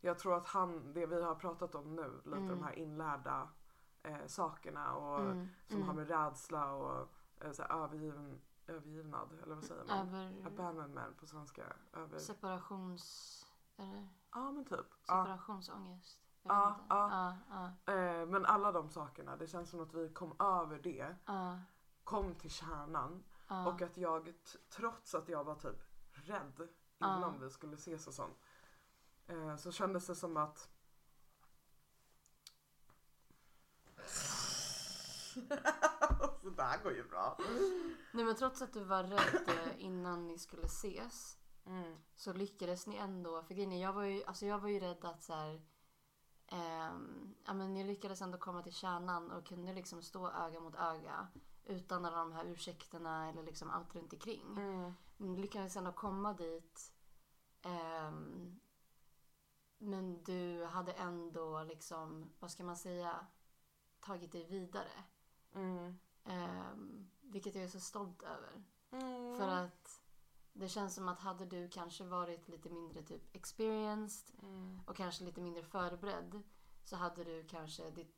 [0.00, 2.48] Jag tror att han, det vi har pratat om nu, lite Mm.
[2.48, 3.48] de här inlärda
[4.02, 5.48] eh, sakerna och Mm.
[5.66, 5.88] som Mm.
[5.88, 7.08] har med rädsla och
[7.40, 10.08] eh, så här, övergiven, övergivnad, eller vad säger man?
[10.14, 10.46] Över...
[10.46, 11.62] Abandonment på svenska.
[11.92, 12.18] Över...
[12.18, 13.38] Separations...
[13.76, 14.08] Eller?
[14.32, 14.86] Ja men typ.
[15.06, 16.18] Separationsångest?
[16.42, 17.10] Ja, ja.
[17.48, 21.16] ja, ja, Eh, men alla de sakerna, det känns som att vi kom över det,
[22.04, 23.66] kom till kärnan ja.
[23.66, 24.34] och att jag,
[24.68, 28.36] trots att jag var typ rädd innan vi skulle ses och sånt,
[29.26, 30.68] eh, så kändes det som att
[36.42, 37.38] Så det här går ju bra.
[38.12, 41.96] Nej men trots att du var rädd eh, innan ni skulle ses Mm.
[42.14, 43.42] så lyckades ni ändå.
[43.42, 45.62] För grejen jag var ju, alltså jag var ju rädd att så här,
[46.46, 50.74] ehm, ja men ni lyckades ändå komma till kärnan och kunde liksom stå öga mot
[50.74, 51.28] öga.
[51.64, 54.56] Utan alla de här ursäkterna eller liksom allt runt omkring.
[54.56, 54.92] Mm.
[55.16, 56.92] Men du lyckades ändå komma dit.
[57.62, 58.60] ehm,
[59.78, 63.26] men du hade ändå liksom, vad ska man säga,
[64.00, 65.04] tagit dig vidare.
[65.54, 65.98] Mm.
[66.24, 68.64] Ehm, vilket jag är så stolt över.
[68.90, 69.36] Mm.
[69.38, 70.00] För att
[70.52, 74.80] det känns som att hade du kanske varit lite mindre typ experienced Mm.
[74.86, 76.42] och kanske lite mindre förberedd
[76.84, 78.16] så hade du kanske, ditt,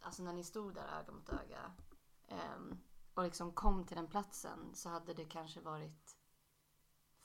[0.00, 1.72] alltså när ni stod där öga mot öga
[2.32, 2.78] ehm,
[3.14, 6.16] och liksom kom till den platsen så hade det kanske varit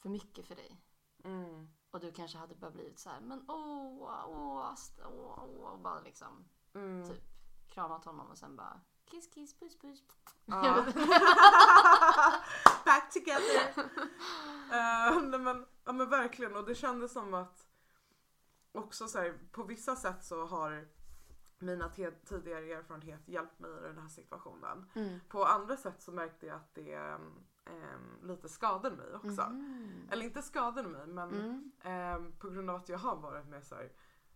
[0.02, 0.82] för mycket för dig.
[1.24, 1.68] Mm.
[1.92, 5.40] Och du kanske hade bara blivit så här, men åh, åh, ast- åh,
[5.72, 7.08] och bara liksom Mm.
[7.10, 7.24] typ
[7.68, 10.04] kramat honom och sen bara kiss, kiss, puss, puss.
[10.46, 10.86] Ja.
[12.86, 13.74] Back together.
[15.22, 17.68] Nej men, ja men verkligen och det kändes som att
[18.72, 20.88] också så här, på vissa sätt så har
[21.60, 21.90] mina
[22.26, 24.86] tidigare erfarenhet hjälpt mig i den här situationen.
[24.94, 25.20] Mm.
[25.30, 29.50] På andra sätt så märkte jag att det ehm, lite skadade mig också.
[29.50, 30.10] Mhm.
[30.12, 31.72] Eller inte skadade mig men Mm.
[31.82, 33.92] ehm, på grund av att jag har varit med så här,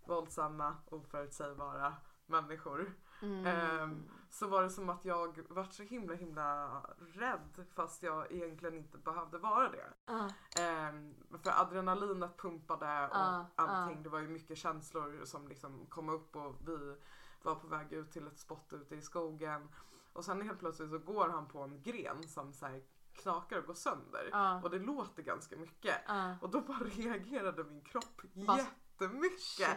[0.05, 1.93] våldsamma, oförutsägbara
[2.25, 2.93] människor.
[3.21, 4.03] Mm.
[4.33, 8.97] Så var det som att jag var så himla himla rädd fast jag egentligen inte
[8.97, 9.93] behövde vara det.
[10.05, 10.29] Ah.
[10.61, 13.97] Ehm, för adrenalinet pumpade och Ja, allting.
[13.97, 14.03] ja.
[14.03, 16.95] Det var ju mycket känslor som liksom kom upp och vi
[17.41, 19.69] var på väg ut till ett spott ute i skogen.
[20.13, 22.81] Och sen helt plötsligt så går han på en gren som så här
[23.13, 24.29] knakar och går sönder.
[24.31, 24.61] Ja.
[24.63, 25.95] Och det låter ganska mycket.
[26.07, 26.35] Ja.
[26.41, 28.65] Och då bara reagerade min kropp Bara-
[29.01, 29.39] jättemycket.
[29.41, 29.67] Shit.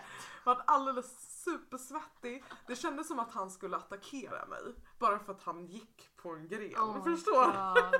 [0.44, 2.44] Jag var alldeles supersvettig.
[2.66, 4.74] Det kändes som att han skulle attackera mig.
[4.98, 6.74] Bara för att han gick på en gren.
[6.76, 7.98] Oh Förstår du?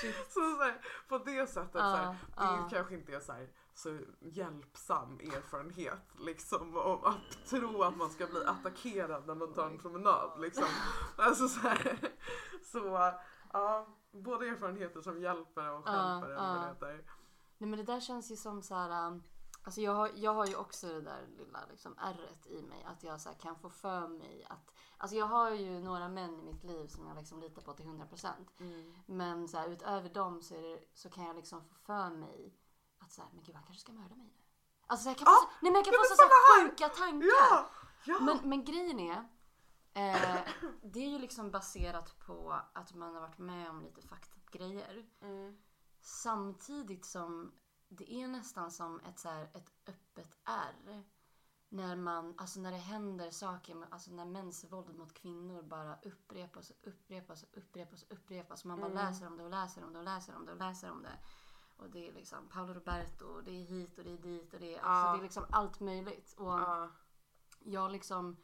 [0.00, 0.16] Shit.
[0.32, 2.68] Så, så här, på det sättet, så här, Ja, det ja.
[2.70, 8.26] kanske inte är så, här, så hjälpsam erfarenhet liksom, om att tro att man ska
[8.26, 10.40] bli attackerad när man tar en promenad.
[10.40, 10.64] Liksom.
[11.16, 11.98] Alltså, så, här,
[12.62, 13.12] så
[13.52, 16.28] ja, både erfarenheter som hjälper och stjälper.
[16.28, 17.04] det heter.
[17.58, 19.06] Nej men det där känns ju som så här.
[19.06, 19.22] um,
[19.64, 22.84] Alltså jag har, jag har ju också det där lilla liksom ärret i mig.
[22.84, 24.74] Att jag så kan få för mig att...
[24.96, 27.86] Alltså jag har ju några män i mitt liv som jag liksom litar på till
[27.86, 28.28] 100%.
[28.58, 28.94] Mm.
[29.06, 32.54] Men så här, utöver dem så, är det, så kan jag liksom få för mig
[32.98, 34.42] att så här, men gud han kanske ska mörda mig nu.
[34.86, 36.88] Alltså så här, kan Ja, få, nej men jag kan få så, så här sjuka
[36.88, 37.28] tankar.
[37.28, 37.70] Ja!
[38.04, 38.18] ja.
[38.20, 39.28] Men, men grejen är,
[39.94, 40.40] eh,
[40.82, 45.06] det är ju liksom baserat på att man har varit med om lite fucked grejer.
[45.20, 45.58] Mm.
[46.00, 47.52] Samtidigt som
[47.96, 51.04] det är nästan som ett, så här, ett öppet ärr.
[51.68, 56.70] När man, alltså när det händer saker, alltså när mäns våld mot kvinnor bara upprepas
[56.70, 58.64] och upprepas och upprepas och upprepas.
[58.64, 59.04] Man bara Mm.
[59.06, 61.18] läser om det och läser om det och läser om det och läser om det.
[61.76, 64.60] Och det är liksom Paolo Roberto och det är hit och det är dit och
[64.60, 65.12] det är, alltså Ja.
[65.12, 66.34] det är liksom allt möjligt.
[66.38, 66.90] Och Ja.
[67.60, 68.36] jag liksom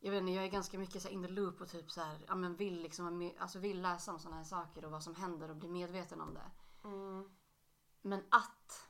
[0.00, 2.24] jag vet inte, jag är ganska mycket så in the loop och typ så här,
[2.28, 5.48] ja men vill liksom, alltså vill läsa om sådana här saker och vad som händer
[5.50, 6.50] och bli medveten om det.
[6.84, 7.30] Mm.
[8.08, 8.88] Men att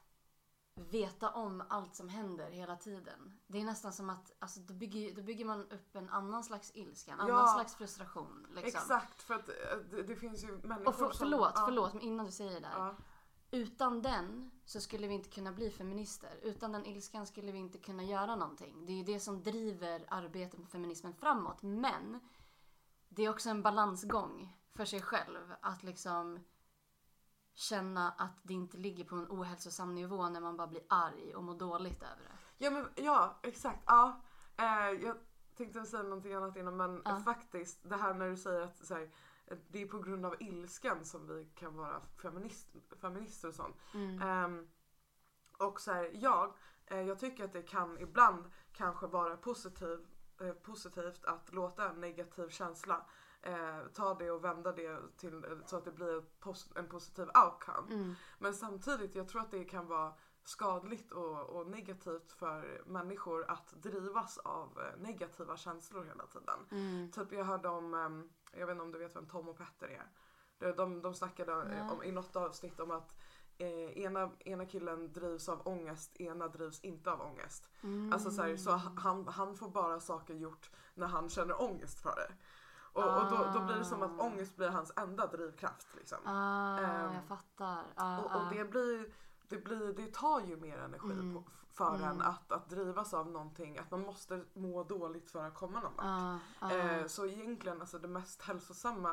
[0.74, 3.38] veta om allt som händer hela tiden.
[3.46, 6.70] Det är nästan som att, alltså då bygger, då bygger man upp en annan slags
[6.74, 7.34] ilska, en Ja.
[7.34, 8.46] annan slags frustration.
[8.50, 8.68] Liksom.
[8.68, 9.54] Exakt, för att eh,
[9.90, 11.18] det, det finns ju människor Och för, som...
[11.18, 12.70] förlåt, ja, förlåt, men innan du säger det.
[12.74, 12.96] Ja.
[13.50, 16.38] Utan den så skulle vi inte kunna bli feminister.
[16.42, 18.86] Utan den ilskan skulle vi inte kunna göra någonting.
[18.86, 21.62] Det är ju det som driver arbetet med feminismen framåt.
[21.62, 22.20] Men
[23.08, 25.54] det är också en balansgång för sig själv.
[25.60, 26.38] Att liksom
[27.58, 31.44] känna att det inte ligger på en ohälsosam nivå när man bara blir arg och
[31.44, 32.64] mår dåligt över det.
[32.64, 33.82] Ja, men, ja exakt.
[33.86, 34.20] Ja.
[34.56, 35.16] Eh, jag
[35.56, 37.20] tänkte säga någonting annat innan men Ja.
[37.24, 39.10] faktiskt det här när du säger att så här,
[39.46, 42.68] eh, det är på grund av ilskan som vi kan vara feminist,
[43.00, 43.76] feminister och sånt.
[43.94, 44.22] Mm.
[44.22, 44.68] Ehm,
[45.58, 46.54] och så här, jag,
[46.86, 50.06] eh, jag tycker att det kan ibland kanske vara positiv,
[50.40, 53.06] eh, positivt att låta en negativ känsla
[53.42, 57.26] eh, ta det och vända det till, så att det blir ett pos- en positiv
[57.44, 57.94] outcome.
[57.94, 58.14] Mm.
[58.38, 60.12] Men samtidigt, jag tror att det kan vara
[60.44, 66.66] skadligt och, och negativt för människor att drivas av eh, negativa känslor hela tiden.
[66.70, 67.10] Mm.
[67.10, 69.88] Typ jag hörde om, ehm, jag vet inte om du vet vem Tom och Petter
[69.88, 70.10] är?
[70.58, 73.16] De, de, de snackade eh, om, i något avsnitt om att
[73.58, 77.70] eh, ena, ena killen drivs av ångest, ena drivs inte av ångest.
[77.82, 78.12] Mm.
[78.12, 82.16] Alltså så, här, så han, han får bara saker gjort när han känner ångest för
[82.16, 82.34] det.
[82.98, 84.22] Och, och då, då blir det som att Ah.
[84.24, 85.86] ångest blir hans enda drivkraft.
[85.96, 86.18] Liksom.
[86.24, 87.84] Ah, Ehm, jag fattar.
[87.94, 88.36] Ah, Och, ah.
[88.48, 89.12] och det, blir,
[89.48, 91.34] det, blir, det tar ju mer energi Mm.
[91.34, 92.02] på, för Mm.
[92.10, 93.78] en att, att drivas av någonting.
[93.78, 96.04] Att man måste må dåligt för att komma någon vart.
[96.06, 96.70] Ah, ah.
[96.72, 99.10] Eh, så egentligen alltså det mest hälsosamma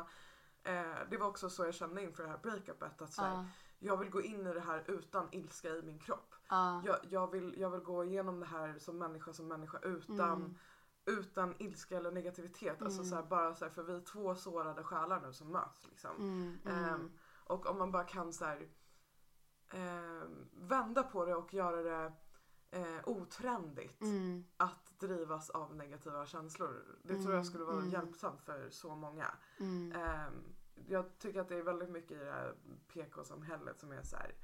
[0.62, 3.02] eh, det var också så jag kände inför det här breakupet.
[3.02, 3.44] Att så här, ah,
[3.78, 6.34] Jag vill gå in i det här utan ilska i min kropp.
[6.48, 6.80] ah.
[6.84, 10.54] Jag, jag, vill, jag vill gå igenom det här som människa som människa utan, Mm.
[11.06, 12.82] Utan ilska eller negativitet.
[12.82, 13.10] Alltså Mm.
[13.10, 15.86] så här, bara så här, för vi är två sårade själar nu som möts.
[15.86, 16.16] Liksom.
[16.16, 16.84] Mm, mm.
[16.84, 17.10] Ehm,
[17.44, 18.68] och om man bara kan så här,
[19.70, 22.12] ehm, vända på det och göra det
[22.70, 24.44] eh, otrendigt Mm.
[24.56, 26.84] att drivas av negativa känslor.
[27.02, 27.90] Det tror Mm, jag skulle vara mm.
[27.90, 29.26] hjälpsamt för så många.
[29.60, 29.92] Mm.
[29.92, 30.54] Ehm,
[30.88, 32.54] jag tycker att det är väldigt mycket i det här
[32.88, 34.34] PK-samhället som är så här,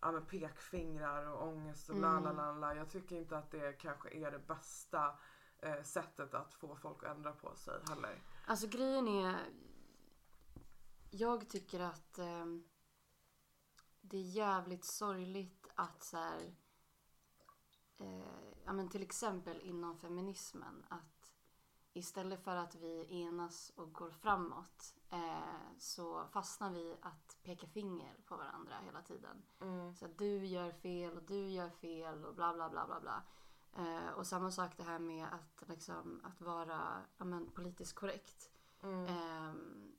[0.00, 2.36] ja, men pekfingrar och ångest och la la Mm.
[2.36, 2.74] la la.
[2.74, 5.18] Jag tycker inte att det kanske är det bästa
[5.64, 8.22] eh, sättet att få folk att ändra på sig heller.
[8.46, 9.36] Alltså grejen är...
[11.10, 12.64] Jag tycker att ehm,
[14.00, 16.54] det är jävligt sorgligt att så här,
[17.96, 21.34] eh, ja men till exempel inom feminismen att
[21.92, 28.16] istället för att vi enas och går framåt eh, så fastnar vi att peka finger
[28.26, 29.42] på varandra hela tiden.
[29.94, 33.22] Så att du gör fel och du gör fel och bla bla bla bla bla.
[33.76, 38.50] Eh, och samma sak det här med att, liksom, att vara ja, men, politiskt korrekt.
[38.82, 39.06] Mm.
[39.06, 39.92] Ehm,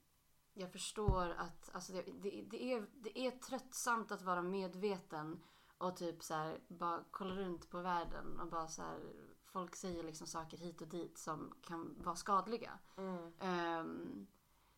[0.54, 5.44] jag förstår att alltså det, det, det, är, det är tröttsamt att vara medveten
[5.78, 9.00] och typ så här, bara kolla runt på världen och bara så här,
[9.44, 12.80] folk säger liksom saker hit och dit som kan vara skadliga.
[12.98, 13.34] Mm.
[13.40, 14.28] Ehm,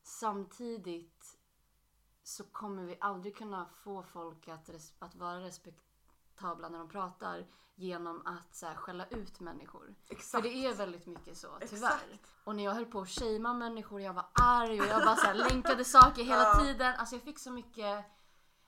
[0.03, 1.37] samtidigt
[2.23, 5.86] så kommer vi aldrig kunna få folk att, att vara respekt,
[6.37, 7.45] respektabla när de pratar
[7.75, 9.95] genom att så här, skälla ut människor.
[10.09, 10.31] Exakt.
[10.31, 11.87] För det är väldigt mycket så, tyvärr.
[11.87, 12.31] Exakt.
[12.43, 15.27] Och när jag höll på att shamea människor, jag var arg och jag bara så
[15.27, 16.59] här, länkade saker hela Ja.
[16.59, 16.95] tiden.
[16.97, 18.05] Alltså jag fick så mycket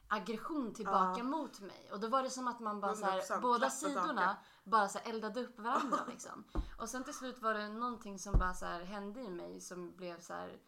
[0.07, 1.23] aggression tillbaka Ja.
[1.23, 1.89] mot mig.
[1.91, 4.99] Och då var det som att man bara så här, 100% båda sidorna bara så
[4.99, 6.43] här, eldade upp varandra liksom.
[6.79, 9.95] Och sen till slut var det någonting som bara så här, hände i mig som
[9.95, 10.59] blev så här.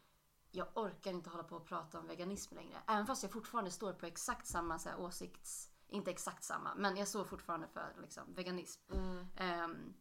[0.54, 2.78] Jag orkar inte hålla på och prata om veganism längre.
[2.88, 5.68] Även fast jag fortfarande står på exakt samma så åsikts...
[5.92, 8.94] Inte exakt samma, men jag står fortfarande för liksom, veganism.
[8.94, 9.28] Mm.
[9.38, 9.94] Ehm,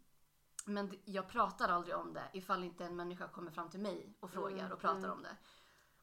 [0.66, 4.30] men jag pratar aldrig om det ifall inte en människa kommer fram till mig och
[4.30, 5.10] frågar Mm, och pratar mm.
[5.10, 5.36] om det.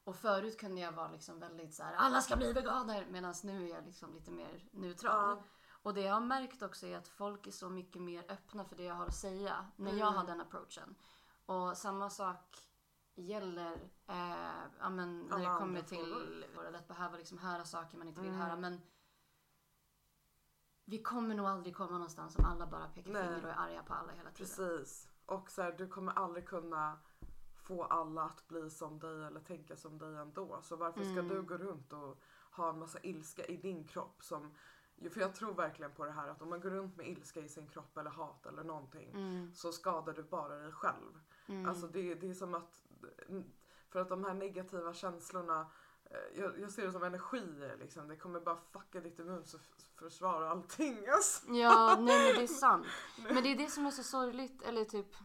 [0.04, 3.06] Och förut kunde jag vara liksom väldigt så här: alla ska bli veganer.
[3.10, 5.36] Medan nu är jag liksom lite mer neutral.
[5.38, 5.42] Ja.
[5.82, 8.76] Och det jag har märkt också är att folk är så mycket mer öppna för
[8.76, 10.14] det jag har att säga när jag Mm.
[10.14, 10.94] har den approachen.
[11.46, 12.58] Och samma sak
[13.14, 13.72] gäller
[14.06, 18.30] eh, ja, men när det kommer till att behöva liksom höra saker man inte vill
[18.30, 18.40] Mm.
[18.40, 18.56] höra.
[18.56, 18.80] Men
[20.90, 23.22] vi kommer nog aldrig komma någonstans om alla bara pekar Nej.
[23.22, 24.34] finger och är arga på alla hela tiden.
[24.56, 25.08] Precis.
[25.26, 26.98] Och så här, du kommer aldrig kunna
[27.56, 30.58] få alla att bli som dig eller tänka som dig ändå.
[30.62, 31.28] Så varför ska Mm.
[31.28, 32.20] du gå runt och
[32.50, 34.54] ha en massa ilska i din kropp som
[35.12, 37.48] för jag tror verkligen på det här att om man går runt med ilska i
[37.48, 41.20] sin kropp eller hat eller någonting Mm, så skadar du bara dig själv.
[41.46, 42.86] mm, Alltså det, det är som att
[43.88, 45.66] för att de här negativa känslorna
[46.34, 48.08] jag, jag ser det som energier liksom.
[48.08, 51.08] Det kommer bara fucka ditt immunförsvar och allting.
[51.08, 51.48] Alltså.
[51.52, 52.86] Ja, nej men det är sant.
[53.16, 55.16] Men det är det som är så sorgligt, eller typ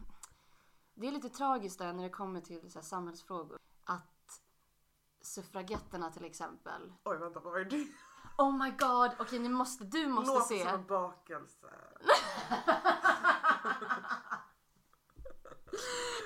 [0.94, 3.60] Det är lite tragiskt där när det kommer till så här, samhällsfrågor.
[3.84, 4.42] Att
[5.22, 6.94] suffragetterna till exempel.
[7.04, 7.88] Oj vänta vad är det?
[8.38, 10.64] Oh my god, okej ni måste, du måste Låter se.
[10.64, 11.68] som en bakelse.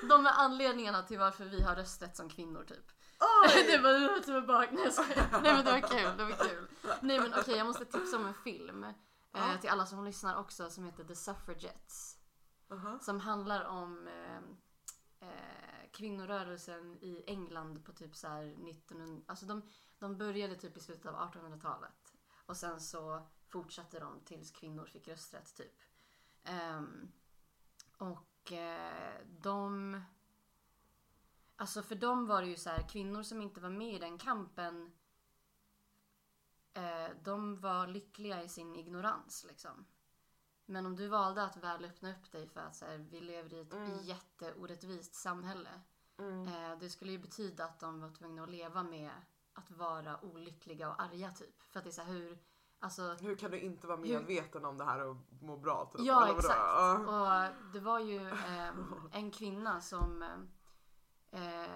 [0.08, 2.97] De är anledningarna till varför vi har rösträtt som kvinnor typ.
[3.20, 3.64] Oj!
[3.66, 4.68] det var det var bak.
[4.72, 4.92] Nej.
[5.42, 6.68] Nej men det var kul, det var kul.
[7.00, 8.86] Nej men okej jag måste tipsa om en film.
[9.32, 9.52] Ja.
[9.54, 12.18] Eh, till alla som lyssnar också som heter The Suffragettes.
[12.70, 12.98] Aha.
[12.98, 14.36] Som handlar om eh,
[15.28, 19.22] eh, kvinnorörelsen i England på typ så här 1900...
[19.26, 19.62] Alltså de,
[19.98, 22.14] de började typ i slutet av 1800-talet.
[22.46, 25.80] Och sen så fortsatte de tills kvinnor fick rösträtt typ.
[26.44, 27.12] Ehm,
[27.98, 30.00] och eh, de...
[31.60, 34.18] Alltså för dem var det ju så här, kvinnor som inte var med i den
[34.18, 34.92] kampen
[36.74, 39.86] eh, de var lyckliga i sin ignorans liksom.
[40.66, 43.54] Men om du valde att väl öppna upp dig för att så här, vi lever
[43.54, 43.98] i ett Mm.
[44.02, 45.80] jätteorättvist samhälle.
[46.18, 46.46] Mm.
[46.48, 49.10] Eh, det skulle ju betyda att de var tvungna att leva med
[49.52, 51.62] att vara olyckliga och arga typ.
[51.62, 52.38] För att det är så här, hur,
[52.78, 55.90] alltså Hur kan du inte vara Hur- medveten om det här och må bra?
[55.92, 56.06] Typ?
[56.06, 57.08] Ja, exakt.
[57.08, 58.70] Och det var ju eh,
[59.12, 60.24] en kvinna som...
[61.30, 61.66] Eh,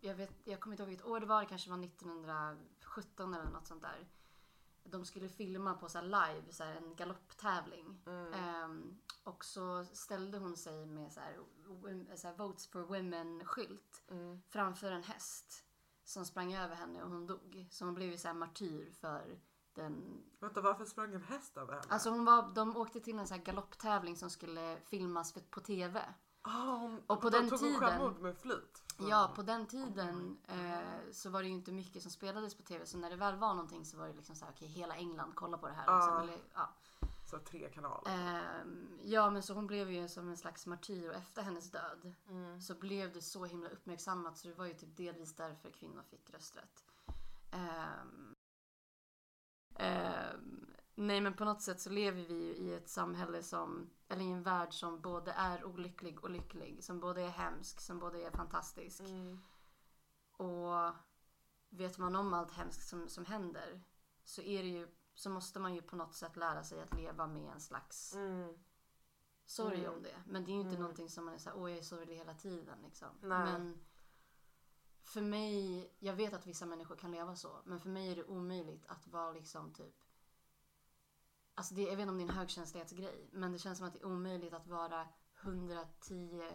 [0.00, 3.50] jag, vet, jag kommer inte ihåg vilket år det var, det kanske var 1917 eller
[3.50, 4.08] något sånt där.
[4.84, 8.02] De skulle filma på så live, så en galopptävling.
[8.06, 8.32] Mm.
[8.32, 11.36] Ehm, och så ställde hon sig med så här,
[12.16, 14.42] så här Votes for Women-skylt Mm.
[14.48, 15.64] framför en häst
[16.04, 17.66] som sprang över henne och hon dog.
[17.70, 19.40] Så hon blev ju så här martyr för
[19.74, 21.86] den Vänta varför sprang en häst över henne?
[21.88, 26.14] Alltså hon var, de åkte till en så här galopptävling som skulle filmas på TV.
[26.42, 28.82] Ah, och på då den tog tiden- självmord med flit?
[28.98, 32.86] Ja, på den tiden eh, så var det ju inte mycket som spelades på TV.
[32.86, 35.34] Så när det väl var någonting så var det liksom så här, okej hela England
[35.34, 35.96] kollar på det här.
[35.96, 36.14] Liksom.
[36.14, 36.22] Ja.
[36.22, 36.68] Eller, ja.
[37.30, 38.12] Så tre kanaler.
[38.12, 42.14] Ehm, ja, men så hon blev ju som en slags martyr och efter hennes död
[42.28, 42.60] Mm.
[42.60, 46.30] så blev det så himla uppmärksammat så det var ju typ delvis därför kvinnor fick
[46.30, 46.84] rösträtt.
[49.78, 54.22] Ehm, nej men på något sätt så lever vi ju i ett samhälle som, eller
[54.24, 56.84] i en värld som både är olycklig och lycklig.
[56.84, 59.00] Som både är hemsk, som både är fantastisk.
[59.00, 59.40] Mm.
[60.32, 60.94] Och
[61.68, 63.82] vet man om allt hemskt som, som händer
[64.24, 67.26] så är det ju så måste man ju på något sätt lära sig att leva
[67.26, 68.58] med en slags Mm.
[69.46, 69.92] sorg Mm.
[69.94, 70.16] om det.
[70.26, 70.80] Men det är ju inte Mm.
[70.80, 73.08] någonting som man är såhär, åh jag är sorglig hela tiden liksom.
[73.20, 73.52] Nej.
[73.52, 73.84] Men
[75.02, 78.24] för mig, jag vet att vissa människor kan leva så, men för mig är det
[78.24, 79.94] omöjligt att vara liksom typ
[81.54, 83.92] Alltså det, jag vet inte om det är en högkänslighetsgrej, men det känns som att
[83.92, 85.06] det är omöjligt att vara
[85.42, 86.50] 110%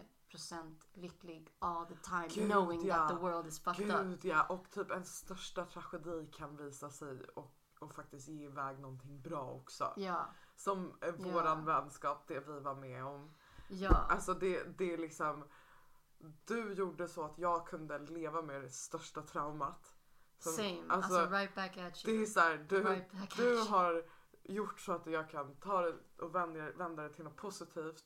[0.94, 2.96] lycklig all the time Gud, knowing ja.
[2.96, 4.00] that the world is fucked up.
[4.02, 8.78] Gud ja, och typ en största tragedi kan visa sig och, och faktiskt ge iväg
[8.78, 9.92] någonting bra också.
[9.96, 10.26] Ja,
[10.56, 11.32] Som eh, Ja.
[11.32, 13.34] våran vänskap, det vi var med om.
[13.68, 15.44] ja, Alltså det, det är liksom
[16.44, 19.92] Du gjorde så att jag kunde leva med det största traumat.
[20.38, 20.82] Som- same.
[20.88, 22.22] alltså, Alltså, right back at Det you.
[22.22, 24.04] är så här, du, right du har
[24.48, 28.04] gjort så att jag kan ta det och vända, vända det till något positivt.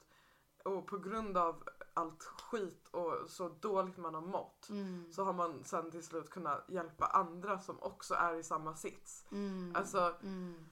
[0.64, 1.64] Och på grund av
[1.94, 6.30] allt skit och så dåligt man har mått Mm, så har man sen till slut
[6.30, 9.24] kunnat hjälpa andra som också är i samma sits.
[9.30, 10.64] mm, Alltså mm,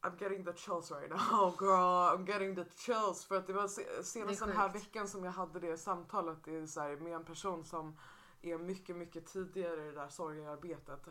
[0.00, 2.16] I'm getting the chills right now girl.
[2.16, 3.24] I'm getting the chills.
[3.24, 6.44] För att det var se- senast Det den här veckan som jag hade det samtalet
[6.44, 7.96] det så här, med en person som
[8.42, 11.08] är mycket, mycket tidigare i det där sorgearbetet.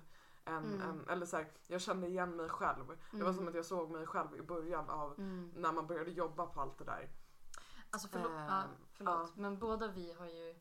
[0.48, 0.82] Än, Mm.
[0.82, 2.98] än, eller så här, jag kände igen mig själv.
[3.12, 5.52] Det var som att jag såg mig själv i början av Mm.
[5.56, 7.10] när man började jobba på allt det där.
[7.90, 9.30] Alltså förlåt, Eh, ja, förlåt.
[9.36, 9.42] ja.
[9.42, 10.56] men båda vi har ju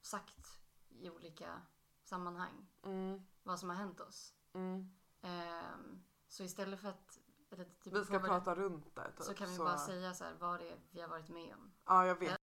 [0.00, 1.62] sagt i olika
[2.02, 4.34] sammanhang Mm, vad som har hänt oss.
[4.52, 4.90] mm.
[5.22, 7.18] Ehm, så istället för att
[7.52, 9.12] eller, typ, Vi ska prata runt det.
[9.12, 9.22] Typ.
[9.22, 11.72] så kan vi bara säga så här, vad det är vi har varit med om.
[11.86, 12.40] Ja, jag vet.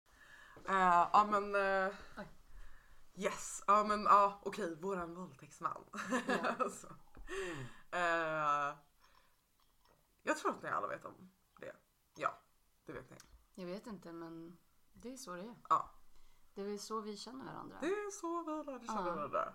[0.65, 1.55] Ja, men...
[1.55, 2.28] eh, Oj.
[3.18, 3.63] Yes.
[3.68, 4.76] Ja, men ja, okej.
[4.82, 5.84] Våran våldtäktsman.
[6.28, 6.55] Ja.
[6.59, 6.88] alltså.
[7.91, 8.76] Eh,
[10.24, 11.76] jag tror att ni alla vet om det.
[12.15, 12.39] Ja,
[12.86, 13.18] det vet ni.
[13.55, 14.57] Jag vet inte men
[14.93, 15.55] det är så det är.
[15.70, 15.89] Ja.
[16.53, 17.78] Det är väl så vi känner varandra.
[17.82, 19.15] Det är så vi lärde känna Ja.
[19.15, 19.53] varandra.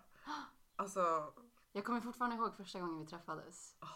[0.77, 1.33] Alltså,
[1.73, 3.77] Jag kommer fortfarande ihåg första gången vi träffades.
[3.79, 3.87] Ah.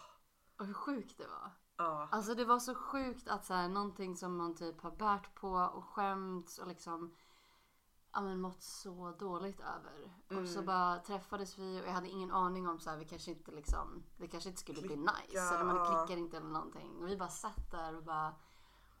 [0.59, 1.51] Och hur sjukt det var.
[1.77, 2.07] ja.
[2.11, 5.49] Alltså det var så sjukt att så här, någonting som man typ har bärt på
[5.51, 7.15] och skämts och liksom
[8.17, 10.11] ja, men mått så dåligt över.
[10.41, 10.65] Och så Mm.
[10.65, 14.03] bara träffades vi och jag hade ingen aning om så här, vi kanske inte liksom,
[14.17, 15.55] det kanske inte skulle bli Klicka, nice.
[15.55, 17.01] Eller man klickar inte eller någonting.
[17.01, 18.35] Och vi bara satt där och bara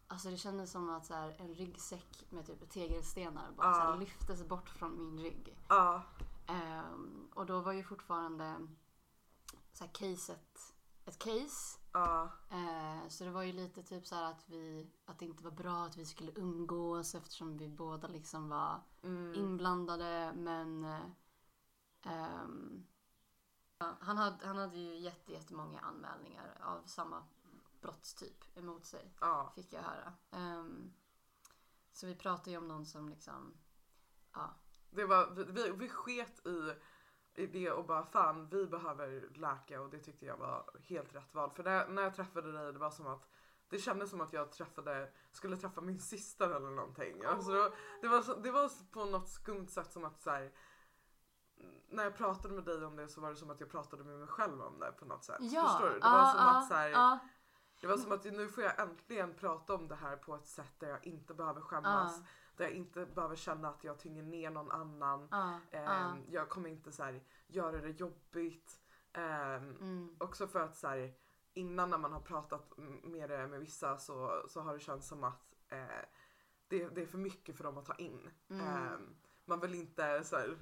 [0.09, 3.73] Alltså det kändes som att så här, en ryggsäck med typ tegelstenar bara Ja.
[3.73, 5.57] här, lyftes bort från min rygg.
[5.69, 6.01] Ja.
[6.47, 8.67] Ehm, och då var ju fortfarande
[9.73, 10.73] så här, caset
[11.07, 11.79] ett case.
[11.91, 12.29] Ja.
[12.49, 15.51] Eh, så det var ju lite typ så här att vi att det inte var
[15.51, 19.33] bra att vi skulle umgås eftersom vi båda liksom var Mm.
[19.35, 20.99] inblandade men eh,
[23.77, 27.23] ja, han, hade, han hade ju jätte, jättemånga anmälningar av samma
[27.81, 29.51] brottstyp emot sig Ja.
[29.55, 30.13] fick jag höra.
[30.31, 30.93] Ehm,
[31.93, 33.53] så vi pratade ju om någon som liksom
[34.33, 34.55] ja,
[34.89, 36.73] Det var, vi, vi, vi sket i,
[37.37, 41.33] i det och bara fan vi behöver läka och det tyckte jag var helt rätt
[41.33, 41.51] val.
[41.51, 43.27] För när, när jag träffade dig det var som att
[43.69, 47.23] det kändes som att jag träffade, skulle träffa min syster eller någonting.
[47.25, 47.71] Alltså,
[48.01, 50.51] det, var, det, var, på något skumt sätt som att så här,
[51.89, 54.19] när jag pratade med dig om det så var det som att jag pratade med
[54.19, 55.37] mig själv om det på något sätt.
[55.39, 55.99] ja Förstår du?
[55.99, 57.19] Det var som ja, att så här, ja,
[57.81, 60.79] det var som att nu får jag äntligen prata om det här på ett sätt
[60.79, 62.17] där jag inte behöver skämmas.
[62.17, 62.25] Ja.
[62.57, 65.27] Där jag inte behöver känna att jag tynger ner någon annan.
[65.31, 68.79] ja, Ehm, Jag kommer inte så här, göra det jobbigt.
[69.13, 71.13] Ehm, mm, Också för att så här,
[71.53, 72.71] innan när man har pratat
[73.03, 76.05] med det med vissa så, så har det känts som att eh,
[76.67, 78.29] det, det är för mycket för dem att ta in.
[78.49, 78.65] Mm.
[78.67, 80.57] Ehm, man vill inte så här,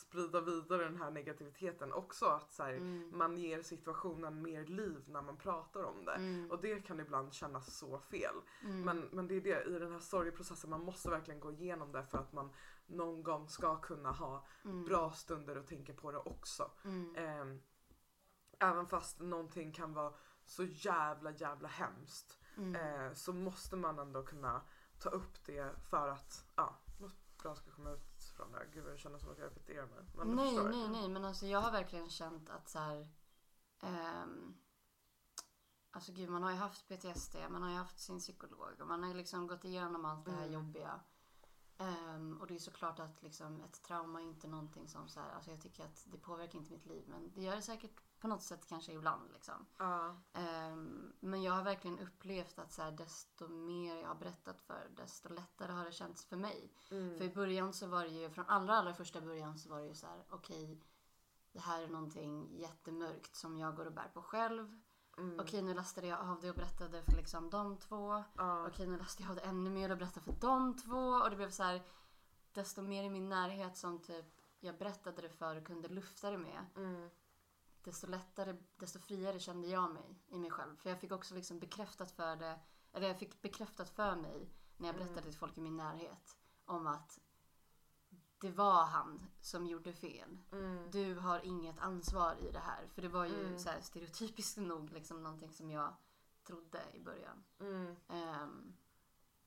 [0.00, 1.92] sprida vidare den här negativiteten.
[1.92, 6.12] Också att så här, mm, man ger situationen mer liv när man pratar om det.
[6.14, 8.34] mm, Och det kan ibland kännas så fel.
[8.64, 8.82] mm.
[8.84, 12.04] Men, men det är det i den här sorgeprocessen, man måste verkligen gå igenom det
[12.04, 12.50] för att man
[12.86, 14.84] någon gång ska kunna ha Mm.
[14.84, 16.70] bra stunder och tänka på det också.
[17.16, 17.60] Ehm,
[18.58, 20.12] även fast någonting kan vara
[20.44, 22.74] så jävla jävla hemskt Mm.
[22.76, 24.62] eh, så måste man ändå kunna
[24.98, 28.09] ta upp det för att ja, något bra ska komma ut
[28.40, 28.66] från det.
[28.74, 30.04] Gud vad det känns som att jag repeterar mig.
[30.14, 33.08] Men nej, nej, nej, men alltså jag har verkligen känt att så här.
[33.82, 34.54] ehm,
[35.90, 39.02] alltså gud, man har ju haft PTSD, man har ju haft sin psykolog och man
[39.02, 40.52] har ju liksom gått igenom allt det här Mm.
[40.52, 41.00] jobbiga.
[41.78, 45.30] Ehm, och det är såklart att liksom ett trauma är inte någonting som så här,
[45.32, 48.28] alltså jag tycker att det påverkar inte mitt liv, men det gör det säkert på
[48.28, 49.66] något sätt kanske ibland liksom.
[49.78, 54.60] Ja, Ehm, men jag har verkligen upplevt att så här, desto mer jag har berättat
[54.60, 56.72] för, desto lättare har det känts för mig.
[56.90, 59.80] mm, För i början så var det ju, från allra, allra första början så var
[59.80, 60.80] det ju så här, okej,
[61.52, 64.80] det här är någonting jättemörkt som jag går och bär på själv.
[65.18, 68.24] mm, Okej, nu lastade jag av det och berättade för liksom de två.
[68.36, 70.98] ja, Okej, nu lastade jag av det ännu mer och berättade för de två.
[71.12, 71.82] Och det blev så här,
[72.52, 74.26] desto mer i min närhet som typ
[74.60, 76.66] jag berättade det för och kunde lufta det med.
[76.76, 77.10] mm,
[77.82, 80.76] Desto lättare, desto friare kände jag mig i mig själv.
[80.76, 82.60] För jag fick också liksom bekräftat för det,
[82.92, 85.06] eller jag fick bekräftat för mig när jag Mm.
[85.06, 87.18] berättade till folk i min närhet om att
[88.38, 90.38] det var han som gjorde fel.
[90.52, 92.86] mm, Du har inget ansvar i det här.
[92.94, 93.58] För det var ju Mm.
[93.58, 95.94] så här stereotypiskt nog liksom någonting som jag
[96.44, 97.44] trodde i början.
[97.60, 97.96] mm.
[98.08, 98.76] Ehm,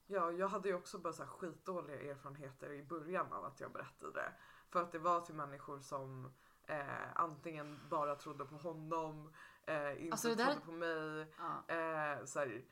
[0.06, 3.72] Ja, jag hade ju också bara så här skitdåliga erfarenheter i början av att jag
[3.72, 4.34] berättade det.
[4.70, 6.34] För att det var till människor som
[6.68, 6.86] eh,
[7.16, 9.34] antingen bara trodde på honom,
[9.66, 11.74] eh, inte Alltså, där- trodde på mig, ja.
[11.76, 12.66] eh, så här,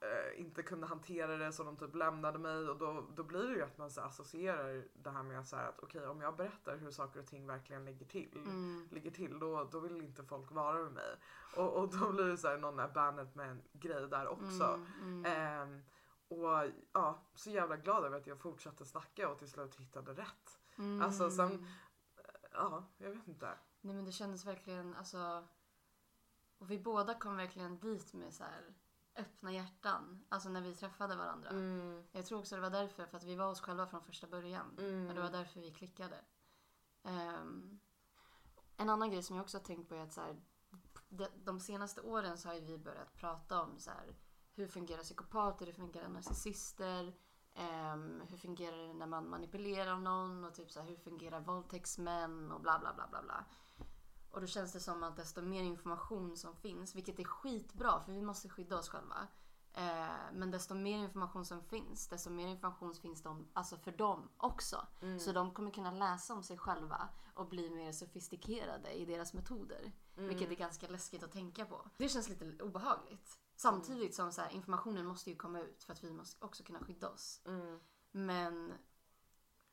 [0.00, 3.54] eh, inte kunde hantera det så de typ lämnade mig och då, då blir det
[3.54, 6.76] ju att man så associerar det här med så här att okej om jag berättar
[6.76, 8.88] hur saker och ting verkligen ligger till Mm.
[8.90, 11.16] ligger till då, då vill inte folk vara med mig.
[11.56, 14.64] Och, och då blir det så här någon abandonment grej där också.
[14.64, 15.24] Mm, mm.
[15.26, 15.82] Ehm,
[16.28, 20.60] och ja, så jävla glad över att jag fortsatte snacka och till slut hittade rätt.
[20.78, 21.02] Mm.
[21.02, 21.66] alltså, sen-
[22.56, 23.58] Ja, jag vet inte.
[23.80, 25.44] Nej men det kändes verkligen, alltså.
[26.58, 28.74] och vi båda kom verkligen dit med så här
[29.16, 30.24] öppna hjärtan.
[30.28, 31.50] Alltså när vi träffade varandra.
[31.50, 32.04] Mm.
[32.12, 34.76] Jag tror också det var därför, för att vi var oss själva från första början.
[34.78, 35.08] Mm.
[35.08, 36.24] Och det var därför vi klickade.
[37.02, 37.80] Ehm,
[38.76, 40.36] en annan grej som jag också har tänkt på är att så här,
[41.08, 44.16] de, de senaste åren så har ju vi börjat prata om så här,
[44.54, 47.14] hur fungerar psykopater, hur fungerar narcissister,
[47.56, 52.52] ehm, hur fungerar det när man manipulerar någon och typ så här, hur fungerar våldtäktsmän
[52.52, 53.44] och bla bla bla bla bla.
[54.30, 58.12] Och då känns det som att desto mer information som finns, vilket är skitbra för
[58.12, 59.28] vi måste skydda oss själva.
[59.72, 63.92] Eh, men desto mer information som finns, desto mer information finns det om, alltså för
[63.92, 64.86] dem också.
[65.20, 69.92] Så de kommer kunna läsa om sig själva och bli mer sofistikerade i deras metoder.
[70.28, 71.90] Vilket är ganska läskigt att tänka på.
[71.96, 73.38] Det känns lite obehagligt.
[73.56, 76.80] Samtidigt som så här, informationen måste ju komma ut för att vi måste också kunna
[76.80, 77.42] skydda oss.
[77.46, 77.78] Mm.
[78.12, 78.72] Men,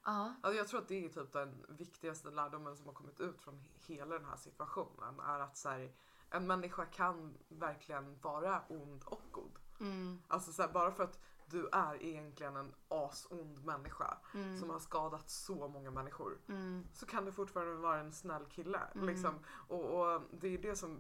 [0.06, 0.34] ja.
[0.42, 3.56] Alltså jag tror att det är typ den viktigaste lärdomen som har kommit ut från
[3.56, 5.20] he- hela den här situationen.
[5.20, 5.96] Är att så här,
[6.30, 9.60] en människa kan verkligen vara ond och god.
[9.80, 11.20] Mm, Alltså så här, bara för att
[11.50, 14.18] du är egentligen en asond människa
[14.60, 16.42] som har skadat så många människor.
[16.48, 18.80] mm, Så kan du fortfarande vara en snäll kille.
[18.96, 19.08] Mm.
[19.08, 19.40] Liksom.
[19.68, 21.00] Och, och det är det som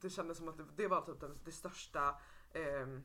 [0.00, 2.20] det kändes som att det, det var typ det, det största
[2.52, 3.02] ehm,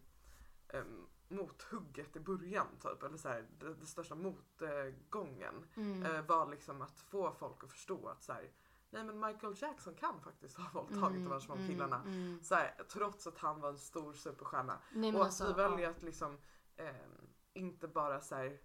[0.68, 2.68] ehm, mothugget i början.
[2.80, 3.04] Typ.
[3.04, 7.72] Eller så här, det, det största motgången mm, eh, var liksom att få folk att
[7.72, 8.52] förstå att så här,
[8.90, 12.02] nej men Michael Jackson kan faktiskt ha våldtagit de här små mm, killarna.
[12.02, 12.44] mm.
[12.44, 14.80] Så här, trots att han var en stor superstjärna.
[14.94, 15.70] Nej, och att alltså, vi ja.
[15.70, 16.38] väljer att liksom
[16.76, 18.60] ehm, inte bara så här,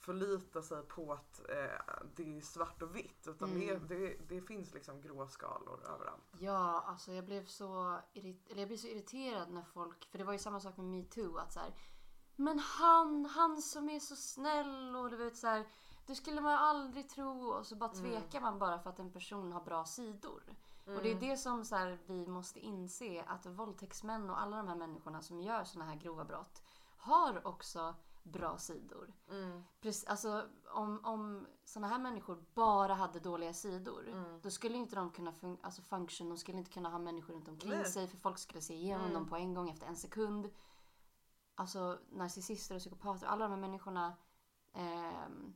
[0.00, 3.26] förlita sig på att eh, det är svart och vitt.
[3.28, 3.88] Utan det, Mm.
[3.88, 6.24] det, det finns liksom gråskalor överallt.
[6.38, 10.24] Ja, alltså jag blev så, irrit- eller jag blev så irriterad när folk, för det
[10.24, 11.74] var ju samma sak med metoo att så här,
[12.36, 15.66] men han, han som är så snäll och du vet så här,
[16.06, 19.52] det skulle man aldrig tro och så bara tvekar man bara för att en person
[19.52, 20.42] har bra sidor.
[20.86, 24.68] Och det är det som så här, vi måste inse att våldtäktsmän och alla de
[24.68, 26.62] här människorna som gör såna här grova brott
[26.96, 29.12] har också bra sidor.
[29.80, 35.10] Precis, alltså, om, om såna här människor bara hade dåliga sidor då skulle inte de
[35.10, 37.84] kunna fun- alltså function, de skulle inte kunna ha människor runt omkring Nej.
[37.84, 40.50] sig för folk skulle se igenom dem på en gång efter en sekund.
[41.54, 44.16] Alltså narcissister och psykopater, alla de här människorna
[44.72, 45.54] ehm,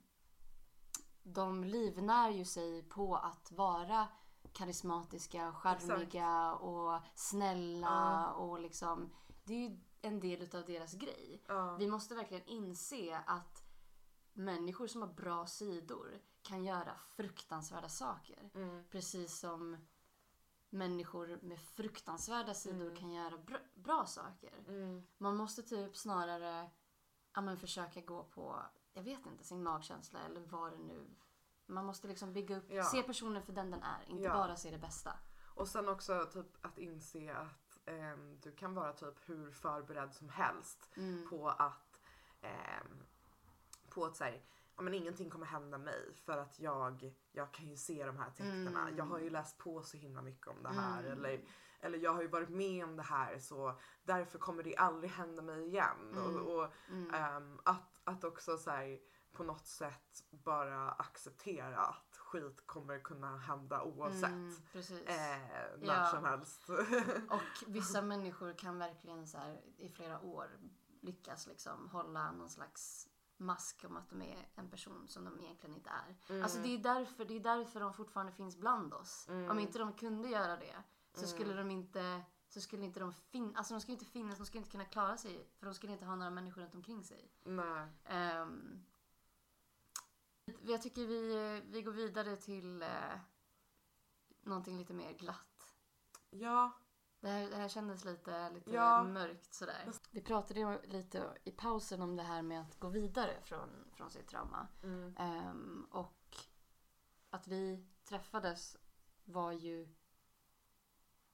[1.23, 4.09] de livnär ju sig på att vara
[4.53, 9.11] karismatiska, charmiga och snälla och liksom
[9.45, 11.43] det är ju en del utav deras grej.
[11.49, 11.77] Ja.
[11.77, 13.65] Vi måste verkligen inse att
[14.33, 18.51] människor som har bra sidor kan göra fruktansvärda saker.
[18.55, 18.85] Mm.
[18.91, 19.77] Precis som
[20.71, 22.97] människor med fruktansvärda sidor Mm.
[22.97, 24.53] kan göra bra, bra saker.
[25.19, 26.71] Man måste typ snarare
[27.35, 31.07] ja, men försöka gå på, jag vet inte, sin magkänsla eller vad det nu...
[31.67, 32.85] Man måste liksom bygga upp, Ja.
[32.85, 34.33] se personen för den den är, inte Ja.
[34.35, 35.13] bara se det bästa.
[35.55, 40.29] Och sen också typ att inse att ehm, du kan vara typ hur förberedd som
[40.29, 41.29] helst Mm.
[41.31, 42.01] på att
[42.41, 43.03] ehm,
[43.91, 44.41] på att säga
[44.77, 48.31] ja, men ingenting kommer hända mig för att jag, jag kan ju se de här
[48.31, 48.81] tecknena.
[48.83, 48.97] Mm.
[48.97, 51.01] Jag har ju läst på så himla mycket om det här.
[51.05, 51.13] Mm.
[51.13, 51.45] Eller,
[51.81, 55.43] eller jag har ju varit med om det här så därför kommer det aldrig hända
[55.43, 56.19] mig igen.
[56.19, 57.15] Och, och Mm.
[57.15, 58.99] ehm, att, att också så här,
[59.35, 64.25] på något sätt bara acceptera att skit kommer kunna hända oavsett.
[64.31, 64.57] Mm.
[65.07, 65.17] Eh,
[65.79, 66.07] när Ja.
[66.07, 66.69] som helst.
[67.31, 70.59] Och vissa människor kan verkligen så här, i flera år
[71.01, 75.75] lyckas liksom hålla någon slags mask om att de är en person som de egentligen
[75.75, 76.43] inte är.
[76.43, 79.27] Alltså det är, därför, det är därför de fortfarande finns bland oss.
[79.29, 80.77] Om inte de kunde göra det
[81.15, 84.47] så skulle de inte så skulle inte de fin- alltså de skulle inte finnas, de
[84.47, 87.31] skulle inte kunna klara sig för de skulle inte ha några människor runt omkring sig.
[87.45, 87.87] Nej.
[88.05, 88.85] Ehm,
[90.63, 93.19] jag tycker vi, vi går vidare till uh,
[94.43, 95.75] någonting lite mer glatt.
[96.31, 96.73] Ja.
[97.21, 99.05] Det här, det här kändes lite, lite Ja.
[99.05, 99.93] mörkt sådär.
[100.11, 104.11] Vi pratade ju lite i pausen om det här med att gå vidare från, från
[104.11, 104.69] sitt trauma.
[104.83, 105.15] Mm.
[105.19, 106.37] Ehm, och
[107.31, 108.77] att vi träffades
[109.25, 109.89] var ju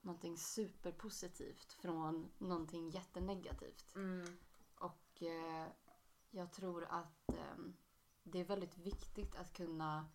[0.01, 3.95] någonting superpositivt från någonting jättenegativt.
[3.95, 4.37] Mm.
[4.75, 5.67] Och eh,
[6.29, 7.77] jag tror att ehm,
[8.23, 10.09] det är väldigt viktigt att kunna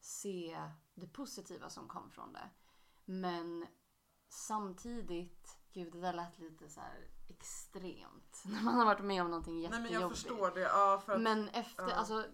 [0.00, 2.50] se det positiva som kom från det.
[3.04, 3.66] Men
[4.28, 6.80] samtidigt, gud det där lät lite så
[7.28, 8.42] extremt.
[8.44, 9.92] När man har varit med om någonting Nej jättejobbigt.
[9.92, 10.60] men jag förstår det.
[10.60, 11.94] Ja, för att, Men efter, ja.
[11.94, 12.24] alltså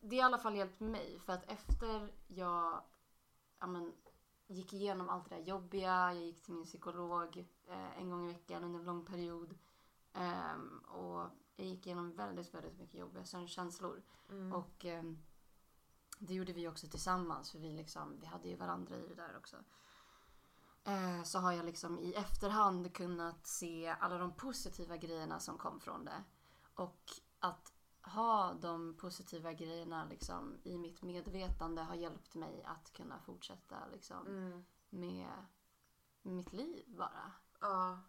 [0.00, 1.20] det har i alla fall hjälpt mig.
[1.20, 2.82] För att efter jag
[3.60, 3.92] ja, men,
[4.46, 8.32] gick igenom allt det där jobbiga, jag gick till min psykolog eh, en gång i
[8.32, 9.58] veckan under en lång period.
[10.12, 14.02] Ehm, och jag gick igenom väldigt, väldigt mycket jobbiga känslor.
[14.30, 14.52] Mm.
[14.52, 15.18] Och ehm,
[16.18, 19.36] det gjorde vi också tillsammans för vi, liksom, vi hade ju varandra i det där
[19.36, 19.56] också.
[20.84, 25.80] eh, så har jag liksom i efterhand kunnat se alla de positiva grejerna som kom
[25.80, 26.24] från det.
[26.74, 33.20] Och att ha de positiva grejerna liksom i mitt medvetande har hjälpt mig att kunna
[33.20, 34.64] fortsätta liksom Mm.
[34.90, 35.28] med
[36.22, 37.32] mitt liv bara.
[37.60, 38.00] Ja.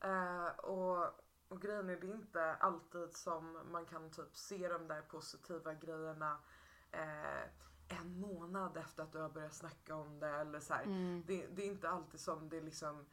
[0.00, 1.20] Eh, och,
[1.50, 5.74] och grejen är det är inte alltid som man kan typ se de där positiva
[5.74, 6.38] grejerna
[6.90, 7.42] eh,
[7.88, 10.74] en månad efter att du har börjat snacka om det eller så.
[10.74, 11.24] Mm.
[11.26, 13.06] Det, det är inte alltid som det liksom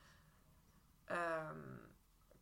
[1.08, 1.80] ehm,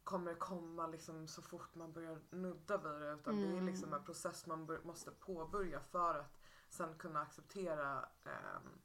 [0.04, 3.66] kommer komma liksom så fort man börjar nudda vid det utan det är Mm.
[3.66, 6.38] liksom en process man måste påbörja för att
[6.70, 8.80] sen kunna acceptera ehm,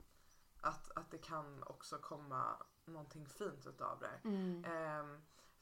[0.60, 4.28] att, att det kan också komma någonting fint utav det.
[4.28, 4.64] Mm.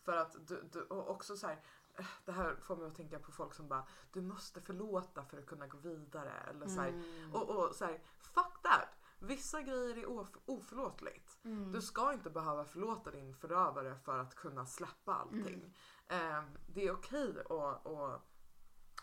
[0.03, 1.63] För att du, du, och också så här,
[1.95, 5.39] eh, det här får mig att tänka på folk som bara du måste förlåta för
[5.39, 7.35] att kunna gå vidare eller så här, Mm.
[7.35, 8.89] och, och så här, fuck that!
[9.21, 11.39] Vissa grejer är of, oförlåtligt.
[11.45, 11.73] Mm.
[11.73, 15.75] Du ska inte behöva förlåta din förövare för att kunna släppa allting.
[16.09, 16.33] Mm.
[16.35, 18.23] Ehm, det är okej att, att,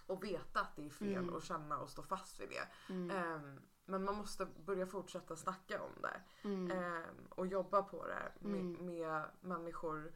[0.07, 1.33] att veta att det är fel Mm.
[1.33, 2.93] och känna och stå fast vid det.
[3.13, 6.21] Ehm, men man måste börja fortsätta snacka om det.
[6.73, 10.13] Ehm, och jobba på det med, med människor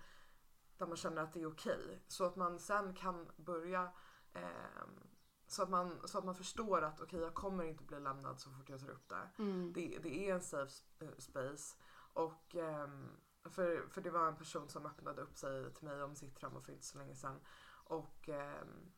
[0.80, 2.04] där man känner att det är okej.
[2.08, 3.92] Så att man sen kan börja
[4.34, 5.08] ehm,
[5.48, 8.50] så, att man, så att man förstår att okej jag kommer inte bli lämnad så
[8.50, 9.30] fort jag tar upp det.
[9.38, 9.74] Mm.
[9.74, 11.78] Det, det är en safe eh, space.
[12.14, 13.10] Och ehm,
[13.44, 16.62] för, för det var en person som öppnade upp sig till mig om sitt trauma
[16.62, 17.40] för inte så länge sedan.
[17.70, 18.92] Och ehm,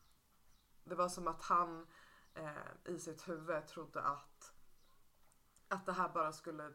[0.84, 1.86] det var som att han
[2.34, 4.52] eh, i sitt huvud trodde att,
[5.68, 6.72] att det här bara skulle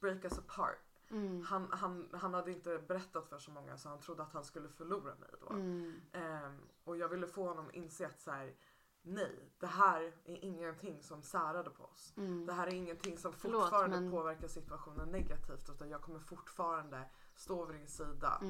[0.00, 0.85] break us apart.
[1.10, 1.42] Mm.
[1.42, 4.68] Han, han, han hade inte berättat för så många så han trodde att han skulle
[4.68, 5.52] förlora mig då.
[5.54, 6.00] Mm.
[6.12, 8.54] Ehm, och jag ville få honom att inse att så här,
[9.02, 12.14] nej, det här är ingenting som särade på oss.
[12.16, 12.46] Mm.
[12.46, 17.08] Det här är ingenting som Förlåt, fortfarande men- påverkar situationen negativt utan jag kommer fortfarande
[17.34, 18.40] stå vid din sida.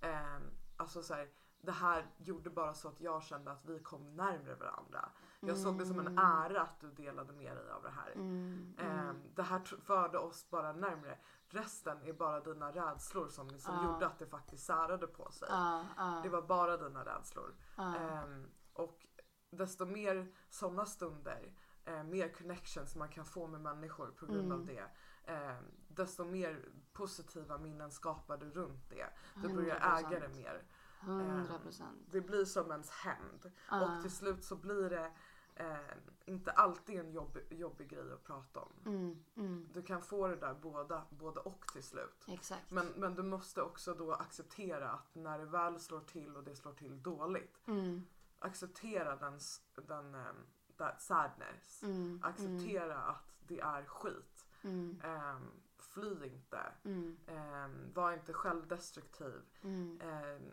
[0.00, 0.42] Ehm,
[0.76, 1.28] alltså så här,
[1.60, 5.08] det här gjorde bara så att jag kände att vi kom närmare varandra.
[5.40, 6.18] Jag såg det som en Mm.
[6.18, 8.12] ära att du delade med dig av det här.
[8.14, 8.74] Mm.
[8.78, 11.18] Ehm, det här förde oss bara närmare.
[11.48, 13.84] Resten är bara dina rädslor som, som Ja.
[13.92, 15.48] gjorde att det faktiskt särade på sig.
[15.50, 17.54] Ja, ja, Det var bara dina rädslor.
[17.78, 19.06] Ehm, och
[19.50, 21.52] desto mer sådana stunder,
[21.84, 24.66] eh, mer connections man kan få med människor på grund av Mm.
[24.74, 24.90] det.
[25.32, 29.06] ehm, desto mer positiva minnen skapar du runt det.
[29.34, 30.12] Du börjar 100%.
[30.12, 30.62] äga det mer.
[31.00, 31.98] 100 procent.
[32.10, 33.52] Det blir som ens hämnd.
[33.70, 33.84] Ja.
[33.96, 35.12] Och till slut så blir det
[35.56, 35.76] eh,
[36.24, 38.72] inte alltid en jobb, jobbig grej att prata om.
[38.86, 39.68] Mm, mm.
[39.72, 42.24] Du kan få det där båda, både och till slut.
[42.28, 42.70] Exakt.
[42.70, 46.56] Men, men du måste också då acceptera att när det väl slår till och det
[46.56, 47.62] slår till dåligt.
[47.66, 48.06] Mm,
[48.38, 49.38] Acceptera den,
[49.74, 50.36] den um,
[50.76, 51.82] that sadness.
[51.82, 54.46] mm, Acceptera att det är skit.
[54.62, 56.72] Mm, Ehm, fly inte.
[56.84, 59.42] mm, Um, var inte självdestruktiv.
[59.62, 60.52] mm, Ehm,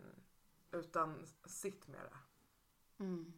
[0.70, 2.16] utan sitt med det.
[3.04, 3.32] mm.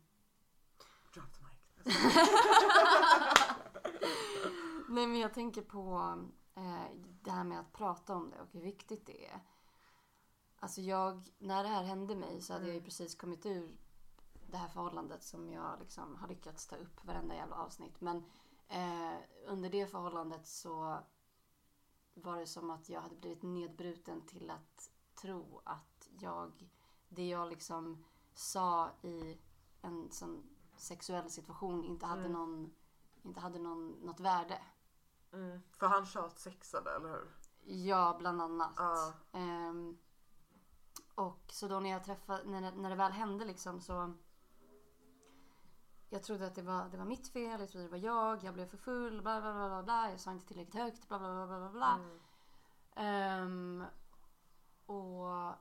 [1.14, 1.45] Drop the.
[4.89, 6.14] Nej men jag tänker på
[6.55, 6.84] eh,
[7.22, 9.41] det här med att prata om det och hur viktigt det är.
[10.59, 12.84] Alltså jag, när det här hände mig så hade jag ju Mm.
[12.84, 13.76] precis kommit ur
[14.51, 18.01] det här förhållandet som jag liksom har lyckats ta upp varenda jävla avsnitt.
[18.01, 18.16] Men
[18.68, 19.14] eh,
[19.47, 20.99] under det förhållandet så
[22.14, 26.68] var det som att jag hade blivit nedbruten till att tro att jag,
[27.09, 29.39] det jag liksom sa i
[29.82, 32.33] en sån sexuell situation inte hade Mm.
[32.33, 32.74] någon,
[33.22, 34.62] inte hade någon, något värde.
[35.33, 35.61] Mm.
[35.72, 37.29] För han tjatsexade, eller hur?
[37.64, 38.72] Ja, bland annat.
[38.77, 39.12] Ja.
[39.33, 39.99] Ehm,
[41.14, 44.14] och så då när jag träffade, när, det- när det väl hände liksom så.
[46.09, 48.55] Jag trodde att det var, det var mitt fel, jag trodde det var jag, jag
[48.55, 50.11] blev för full, bla bla bla bla, bla.
[50.11, 51.95] jag sa inte tillräckligt högt, bla bla bla bla bla.
[51.95, 52.20] Mm.
[52.95, 53.85] Ehm,
[54.87, 55.53] och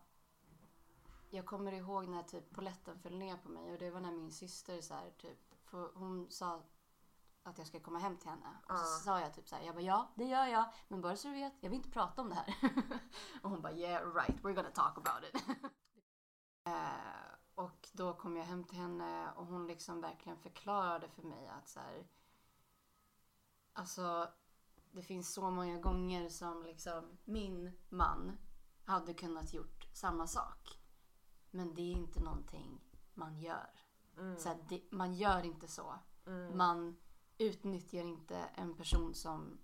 [1.36, 4.32] jag kommer ihåg när typ poletten föll ner på mig och det var när min
[4.32, 6.64] syster så här, typ, för hon sa
[7.44, 8.58] att jag ska komma hem till henne.
[8.70, 10.74] Och så sa jag typ så här, jag bara ja, det gör jag.
[10.88, 12.56] Men bara så du vet, jag vill inte prata om det här.
[13.42, 15.44] och hon bara yeah right, we're gonna talk about it.
[16.68, 21.48] Eh, och då kom jag hem till henne och hon liksom verkligen förklarade för mig
[21.48, 22.08] att så här,
[23.74, 24.30] alltså
[24.92, 28.38] det finns så många gånger som liksom min man
[28.86, 30.85] hade kunnat gjort samma sak.
[31.56, 32.82] Men det är inte någonting
[33.14, 33.70] man gör.
[34.18, 34.38] Mm.
[34.38, 35.94] Så här, det, man gör inte så.
[36.26, 36.58] Mm.
[36.58, 36.98] Man
[37.38, 39.58] utnyttjar inte en person som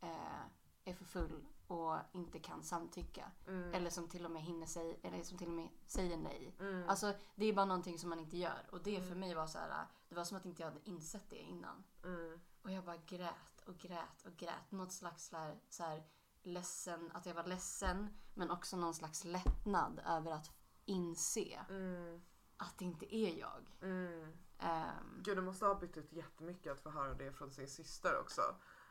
[0.00, 0.42] eh,
[0.84, 3.30] är för full och inte kan samtycka.
[3.46, 3.74] Mm.
[3.74, 6.56] Eller som till och med hinner säga, eller som till och med säger nej.
[6.60, 6.88] Mm.
[6.88, 8.66] Alltså det är bara någonting som man inte gör.
[8.72, 11.30] Och det för mig var så här, det var som att inte jag hade insett
[11.30, 11.84] det innan.
[12.04, 12.40] Mm.
[12.62, 14.70] Och jag bara grät och grät och grät.
[14.70, 15.32] Något slags
[15.68, 16.04] så här
[16.42, 20.59] ledsen, att jag var ledsen men också någon slags lättnad över att
[20.90, 22.20] inse Mm.
[22.56, 23.70] att det inte är jag.
[23.82, 24.32] Mm.
[24.58, 28.42] Ehm, Gud det måste ha betytt jättemycket att få höra det från sin syster också.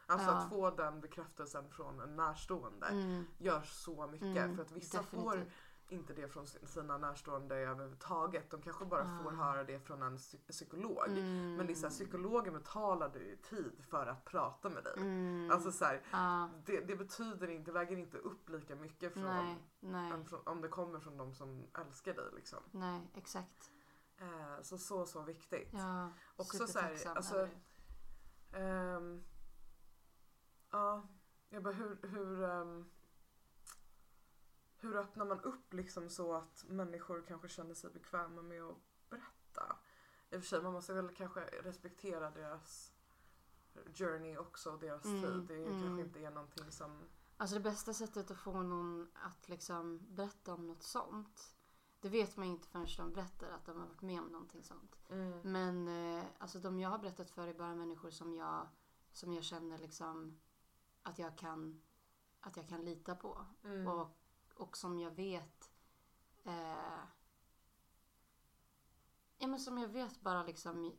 [0.08, 0.34] Alltså Ja.
[0.38, 4.28] att få den bekräftelsen från en närstående mm, gör så mycket.
[4.38, 5.54] Mm, för att vissa får definitivt.
[5.92, 8.52] Inte det från sin- sina närstående överhuvudtaget.
[8.52, 9.36] De kanske bara får Ah.
[9.36, 11.08] höra det från en psy- psykolog.
[11.08, 14.94] mm, Men det är så här, psykologen betalar ju tid för att prata med dig.
[14.98, 19.24] mm, Alltså så här, ja, det, det betyder inte, väger inte upp lika mycket från,
[19.24, 22.26] nej, nej, från, om det kommer från de som älskar dig.
[22.36, 22.60] Liksom.
[22.72, 23.72] nej, exakt.
[24.18, 25.70] Eh, så så så viktigt.
[25.74, 27.48] Ja, Också så här, alltså.
[28.54, 29.24] Ehm,
[30.72, 31.08] ja,
[31.50, 32.90] jag bara hur, hur, ehm,
[34.80, 38.78] hur öppnar man upp liksom så att människor kanske känner sig bekväma med att
[39.10, 39.76] berätta?
[40.30, 42.94] I och för sig, man måste väl kanske respektera deras
[43.94, 45.58] journey också och deras Mm, tid.
[45.58, 45.82] Det mm.
[45.82, 47.10] kanske inte är någonting som...
[47.38, 51.56] Alltså det bästa sättet att få någon att liksom berätta om något sånt.
[52.00, 54.64] Det vet man ju inte förrän de berättar att de har varit med om någonting
[54.64, 54.96] sånt.
[55.10, 55.52] Mm.
[55.52, 58.68] Men eh, alltså de jag har berättat för är bara människor som jag,
[59.12, 60.40] som jag känner liksom
[61.04, 61.82] att jag kan,
[62.40, 63.46] att jag kan lita på.
[63.64, 63.88] Mm.
[63.88, 64.19] Och,
[64.60, 65.72] och som jag vet
[66.44, 67.00] eh,
[69.38, 70.94] Ja men som jag vet bara liksom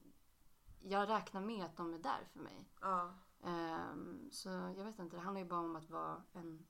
[0.81, 2.69] Jag räknar med att de är där för mig.
[2.81, 3.15] Ja.
[3.45, 6.67] Ehm, så jag vet inte, det handlar ju bara om att vara en,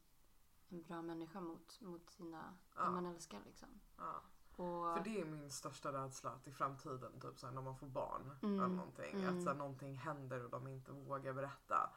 [0.68, 2.84] en bra människa mot, mot sina, Ja.
[2.84, 3.68] det man älskar liksom.
[3.97, 4.22] ja.
[4.51, 7.86] Och, För det är min största rädsla att i framtiden, typ såhär, när man får
[7.86, 9.36] barn Mm, eller någonting, mm.
[9.38, 11.91] att såhär, någonting händer och de inte vågar berätta.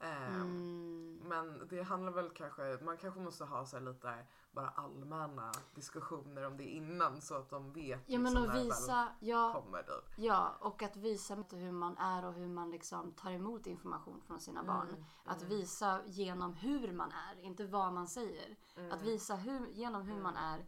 [0.00, 5.52] Ehm, mm, Men det handlar väl kanske, man kanske måste ha så lite bara allmänna
[5.74, 9.08] diskussioner om det innan så att de vet ja men liksom att när det visa,
[9.20, 10.14] ja, väl kommer typ.
[10.18, 14.40] ja och att visa hur man är och hur man liksom tar emot information från
[14.40, 14.88] sina barn.
[14.88, 18.56] Mm, Att mm, visa genom hur man är, inte vad man säger.
[18.76, 20.22] mm, Att visa hur, genom hur Mm.
[20.22, 20.64] man är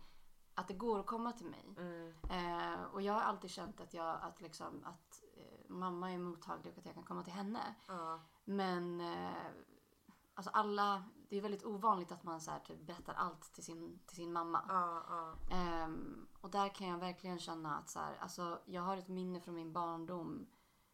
[0.55, 1.75] att det går att komma till mig.
[1.79, 5.23] mm, Eh, och jag har alltid känt att, jag, att, liksom, att
[5.71, 7.75] mamma är mottaglig och att jag kan komma till henne.
[7.89, 9.51] ja, Men eh,
[10.35, 13.99] alltså alla, det är väldigt ovanligt att man så här, typ, berättar allt till sin,
[14.07, 14.65] till sin mamma.
[14.69, 18.97] ja, ja, Ehm, och där kan jag verkligen känna att så här, alltså, jag har
[18.97, 20.47] ett minne från min barndom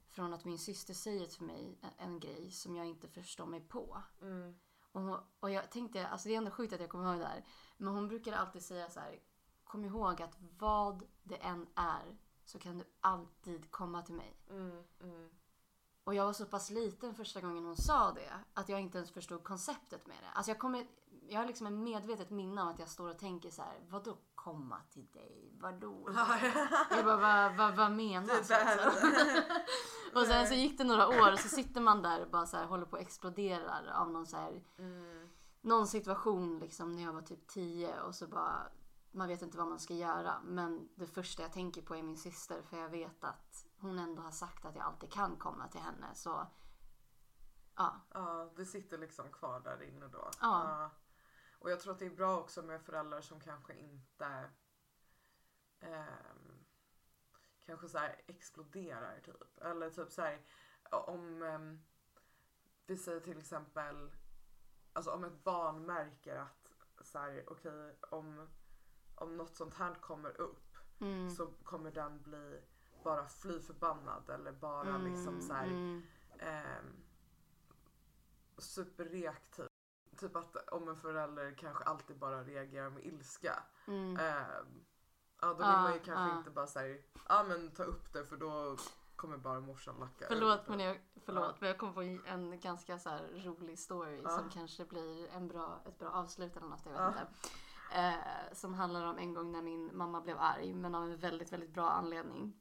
[0.08, 3.60] från att min syster säger till mig en, en grej som jag inte förstår mig
[3.60, 4.02] på.
[4.22, 4.54] mm,
[4.92, 7.44] Och, och jag tänkte, alltså det är ändå sjukt att jag kommer ihåg det här.
[7.76, 9.18] Men hon brukar alltid säga så här,
[9.64, 14.36] kom ihåg att vad det än är så kan du alltid komma till mig.
[14.50, 15.28] mm, mm,
[16.04, 19.10] Och jag var så pass liten första gången hon sa det att jag inte ens
[19.10, 20.28] förstod konceptet med det.
[20.34, 20.86] Alltså jag, kommer,
[21.28, 24.16] jag har liksom en medvetet minne av att jag står och tänker så här, vadå
[24.34, 25.52] komma till dig?
[25.60, 26.08] Vadå?
[26.90, 28.48] Jag bara, vad, vad, vad menas?
[28.48, 28.90] Där.
[28.90, 29.10] liksom?
[30.20, 32.56] och sen så gick det några år och så sitter man där och bara så
[32.56, 35.28] här, håller på och exploderar av någon så här, mm,
[35.60, 38.68] någon situation liksom när jag var typ 10 och så bara
[39.10, 42.16] man vet inte vad man ska göra men det första jag tänker på är min
[42.16, 45.80] syster för jag vet att hon ändå har sagt att jag alltid kan komma till
[45.80, 46.46] henne så
[47.76, 50.30] ja, ja, det sitter liksom kvar där inne då.
[50.40, 50.90] Ja.
[51.58, 54.50] Och jag tror att det är bra också med föräldrar som kanske inte
[55.80, 56.64] ehm,
[57.66, 59.58] kanske så här exploderar typ.
[59.58, 60.40] Eller typ så här
[60.90, 61.82] om ehm,
[62.86, 64.12] vi säger till exempel
[64.92, 68.48] alltså om ett barn märker att så här okej om
[69.16, 72.60] om något sånt här kommer upp mm, så kommer den bli
[73.04, 76.02] bara fly förbannad eller bara liksom så här mm,
[76.38, 76.96] ehm,
[78.58, 79.66] superreaktiv.
[80.16, 83.62] Typ att om en förälder kanske alltid bara reagerar med ilska.
[83.86, 84.84] mm, ehm,
[85.40, 86.38] ja då vill Ja, man ju kanske ja.
[86.38, 88.76] inte bara säga ja men ta upp det för då
[89.16, 91.56] kommer bara morsan lacka Förlåt men jag, förlåt, Ja.
[91.60, 94.30] men jag kom på en ganska så rolig story Ja.
[94.30, 97.08] som kanske blir en bra, ett bra avslut eller något, jag vet Ja.
[97.08, 97.26] inte.
[97.94, 101.52] Eh, som handlar om en gång när min mamma blev arg men av en väldigt,
[101.52, 102.52] väldigt bra anledning.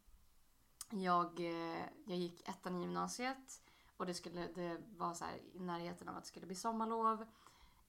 [0.90, 3.62] Jag, eh, jag gick ettan i gymnasiet
[3.98, 7.26] och det, skulle, det var så här i närheten av att det skulle bli sommarlov.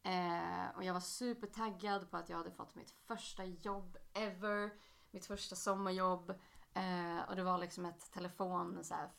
[0.02, 4.70] Eh, och jag var supertaggad på att jag hade fått mitt första jobb ever.
[5.10, 6.30] Mitt första sommarjobb.
[6.72, 9.10] Eh, och det var liksom ett telefon, så här,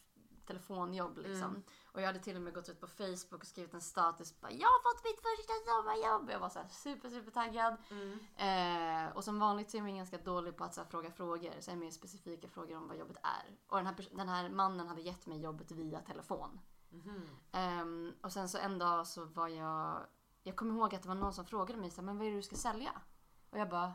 [0.48, 1.50] telefonjobb liksom.
[1.50, 1.64] Mm.
[1.86, 4.42] Och jag hade till och med gått ut på Facebook och skrivit en status.
[4.42, 6.30] Bara, jag har fått mitt första sommarjobb!
[6.30, 7.78] Jag var så här super, super taggad.
[7.92, 8.20] Mm.
[8.38, 11.54] Eh, och som vanligt så är man ganska dålig på att så här, fråga frågor.
[11.60, 13.58] Så här, mer specifika frågor om vad jobbet är.
[13.68, 16.60] Och den här, den här mannen hade gett mig jobbet via telefon.
[16.90, 17.28] Mhm.
[17.52, 20.06] Ehm, och sen så en dag så var jag...
[20.44, 22.32] Jag kommer ihåg att det var någon som frågade mig så här, men vad är
[22.32, 23.02] det du ska sälja?
[23.50, 23.94] Och jag bara...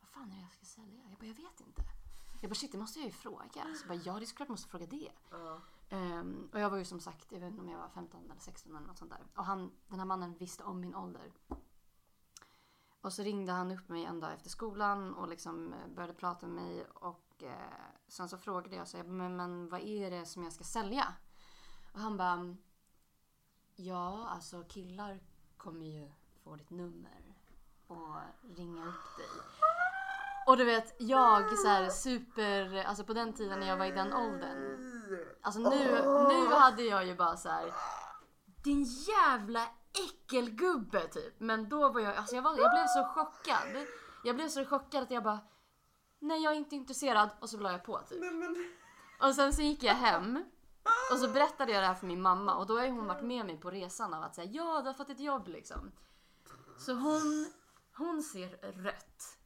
[0.00, 1.02] Vad fan är det jag ska sälja?
[1.10, 1.82] Jag bara, jag vet inte.
[2.42, 3.74] Jag bara, shit det måste jag ju fråga.
[3.74, 5.12] Så bara, ja det är såklart jag måste fråga det.
[5.30, 5.60] Ja.
[5.88, 8.40] Ehm, och jag var ju som sagt, jag vet inte om jag var 15 eller
[8.40, 9.26] 16 eller något sånt där.
[9.34, 11.32] Och han, den här mannen visste om min ålder.
[13.00, 16.46] Och så ringde han upp mig en dag efter skolan och liksom eh, började prata
[16.46, 16.84] med mig.
[16.84, 20.52] Och eh, sen så frågade jag så jag, men, men vad är det som jag
[20.52, 21.14] ska sälja?
[21.92, 22.56] Och han bara,
[23.74, 25.20] ja alltså killar
[25.56, 26.10] kommer ju
[26.42, 27.34] få ditt nummer
[27.86, 28.16] och
[28.56, 29.61] ringa upp dig.
[30.46, 33.90] Och du vet, jag så här super, alltså på den tiden när jag var i
[33.90, 34.78] den åldern.
[35.42, 35.92] Alltså nu,
[36.28, 37.72] nu hade jag ju bara så här.
[38.64, 41.40] Din jävla äckelgubbe typ.
[41.40, 43.86] Men då var jag, alltså jag, var, jag blev så chockad.
[44.24, 45.38] Jag blev så chockad att jag bara,
[46.18, 47.28] nej jag är inte intresserad.
[47.40, 48.22] Och så la jag på typ.
[49.20, 50.44] Och sen så gick jag hem.
[51.12, 53.22] Och så berättade jag det här för min mamma och då har ju hon varit
[53.24, 55.92] med mig på resan av att säga ja du har fått ett jobb liksom.
[56.78, 57.52] Så hon,
[57.96, 59.38] hon ser rött.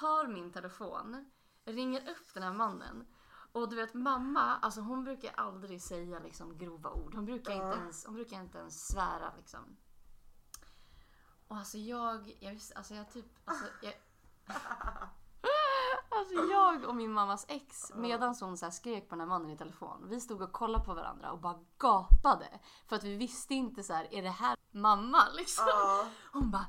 [0.00, 1.30] Tar min telefon,
[1.64, 3.06] ringer upp den här mannen.
[3.52, 7.14] Och du vet mamma, alltså hon brukar aldrig säga liksom grova ord.
[7.14, 9.76] Hon brukar inte ens, hon brukar inte ens svära liksom.
[11.48, 13.94] Och alltså jag, jag visste, alltså jag typ, alltså jag,
[16.08, 19.50] Alltså jag och min mammas ex, medan hon så här skrek på den här mannen
[19.50, 20.06] i telefon.
[20.08, 22.60] Vi stod och kollade på varandra och bara gapade.
[22.86, 25.64] För att vi visste inte så här, är det här mamma liksom?
[25.68, 26.06] Ja.
[26.32, 26.66] Hon bara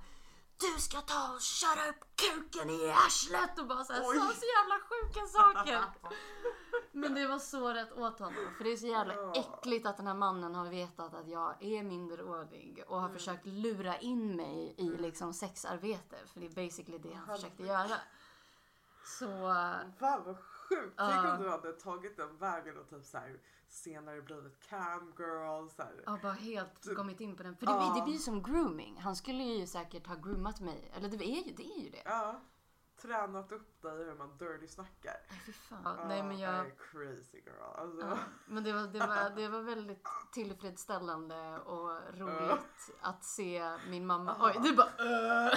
[0.60, 4.18] du ska ta och köra upp kuken i arslet och bara så, här, Oj.
[4.18, 5.84] sa så jävla sjuka saker.
[6.92, 8.54] Men det var så rätt åt honom.
[8.58, 11.84] För det är så jävla äckligt att den här mannen har vetat att jag är
[11.84, 16.18] minderårig och har försökt lura in mig i liksom sexarbete.
[16.34, 17.98] För det är basically det han försökte göra.
[19.06, 19.26] Så...
[20.00, 20.94] Fan vad sjukt.
[20.98, 23.40] Tänk om du hade tagit den vägen och typ så här,
[23.70, 25.70] senare blivit camgirl.
[25.70, 26.04] Så här.
[26.06, 27.56] Ja, bara helt Du- kommit in på den.
[27.58, 27.94] För det, Ja.
[27.96, 28.98] det blir som grooming.
[29.02, 30.92] Han skulle ju säkert ha groomat mig.
[30.96, 31.64] Eller det är ju det.
[31.64, 32.02] Är ju det.
[32.06, 32.42] Ja.
[33.02, 35.16] Tränat upp dig hur man dirty snackar.
[35.30, 35.82] Nej, fy fan.
[35.84, 36.66] Ja, nej, men Ja, jag...
[36.66, 37.62] är crazy girl.
[37.76, 38.08] Alltså.
[38.08, 44.06] Ja, men det var, det, var, det var väldigt tillfredsställande och roligt att se min
[44.06, 44.36] mamma.
[44.40, 45.52] Oj, du bara.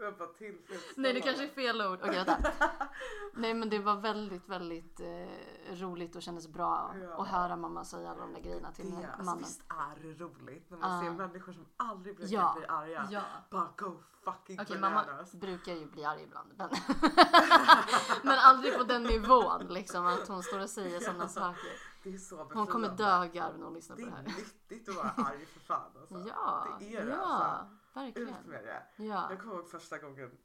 [0.00, 0.92] Jag bara tillfredsställande.
[1.02, 1.98] Nej, det kanske är fel ord.
[2.02, 2.36] Okej, vänta.
[3.32, 7.22] Nej, men det var väldigt, väldigt eh, roligt och kändes bra Ja.
[7.22, 9.38] att höra mamma säga alla de där grejerna till det, här alltså, mannen.
[9.42, 11.10] visst är det roligt när man Ja.
[11.10, 12.54] ser människor som aldrig brukar Ja.
[12.56, 13.08] bli arga.
[13.10, 13.22] Ja.
[13.50, 15.32] Bara go fucking mamma bananas.
[15.32, 16.50] brukar ju bli arg ibland.
[16.56, 16.68] Men,
[18.22, 21.72] men aldrig på den nivån liksom att hon står och säger sådana saker.
[22.10, 23.04] Det är så Hon kommer befriande.
[23.04, 24.36] dö av garv när hon lyssnar Det på det är här.
[24.38, 26.24] nyttigt att vara arg för fan alltså.
[26.28, 27.74] Ja, det är det ja, alltså.
[28.00, 28.42] Ut verkligen.
[28.46, 28.82] med det.
[29.04, 29.26] Ja.
[29.30, 30.38] Jag kommer ihåg första gången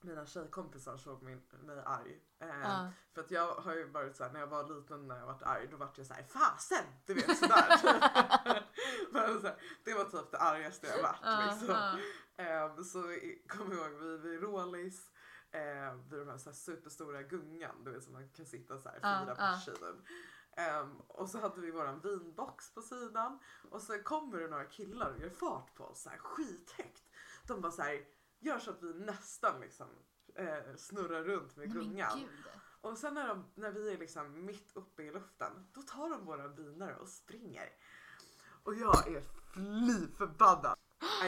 [0.00, 2.20] mina tjejkompisar såg min, mig arg.
[2.40, 2.90] Eh, Ja.
[3.14, 5.68] För att jag har ju varit såhär, när jag var liten när jag varit arg,
[5.70, 6.84] då vart jag såhär fasen!
[7.06, 7.68] Du vet sådär.
[9.12, 11.20] Men, så här, det var typ det argaste jag varit.
[11.22, 11.68] Ja, liksom.
[11.68, 11.98] ja.
[12.44, 15.10] Ehm, så jag ihåg, vi vid Rålis,
[15.50, 18.88] eh, vid de här, så här superstora gungan, du vet som man kan sitta så
[18.88, 19.52] här Ja, fyra ja.
[19.54, 20.04] pers i den.
[20.58, 23.38] Ehm, och så hade vi våran vinbox på sidan
[23.70, 27.02] och så kommer det några killar och gör fart på oss så här skithögt.
[27.46, 28.04] De bara så här,
[28.38, 29.86] gör så att vi nästan liksom
[30.34, 32.28] eh, snurrar runt med gungan.
[32.80, 36.24] Och sen när, de, när vi är liksom mitt uppe i luften, då tar de
[36.24, 37.68] våra bilar och springer.
[38.62, 40.78] Och jag är fly förbannad.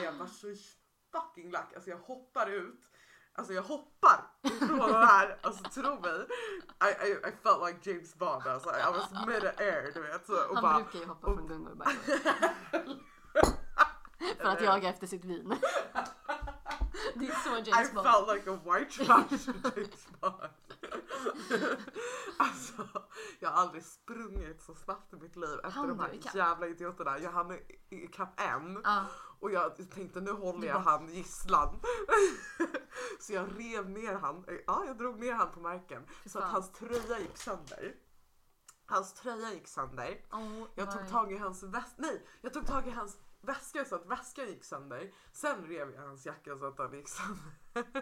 [0.02, 0.54] Jag var så
[1.12, 1.74] fucking lack.
[1.74, 2.80] Alltså jag hoppar ut.
[3.34, 5.38] Alltså jag hoppar ifrån det här.
[5.42, 6.26] Alltså tro mig.
[6.84, 8.70] I, I, I felt like James Bond alltså.
[8.70, 10.26] I was mid air du vet.
[10.26, 11.90] Så, och Han bara, brukar ju hoppa från gungor bara.
[14.38, 15.54] För att jaga efter sitt vin.
[17.14, 18.06] Det är så I James Bond.
[18.06, 20.34] felt like a white trash James Bond.
[22.38, 22.82] alltså,
[23.40, 26.34] jag har aldrig sprungit så snabbt i mitt liv efter de här ikapp?
[26.34, 27.18] jävla idioterna.
[27.18, 29.04] Jag hann i- i kapp en Ja.
[29.40, 31.80] Och jag tänkte nu håller jag han gisslan.
[33.20, 36.72] så jag rev ner han, ja jag drog ner han på marken så att hans
[36.72, 37.94] tröja gick sönder.
[38.86, 40.24] Hans tröja gick sönder.
[40.32, 43.94] Oh Jag tog tag i hans väska, nej jag tog tag i hans väska så
[43.94, 45.12] att väskan gick sönder.
[45.32, 47.52] Sen rev jag hans jacka så att den gick sönder.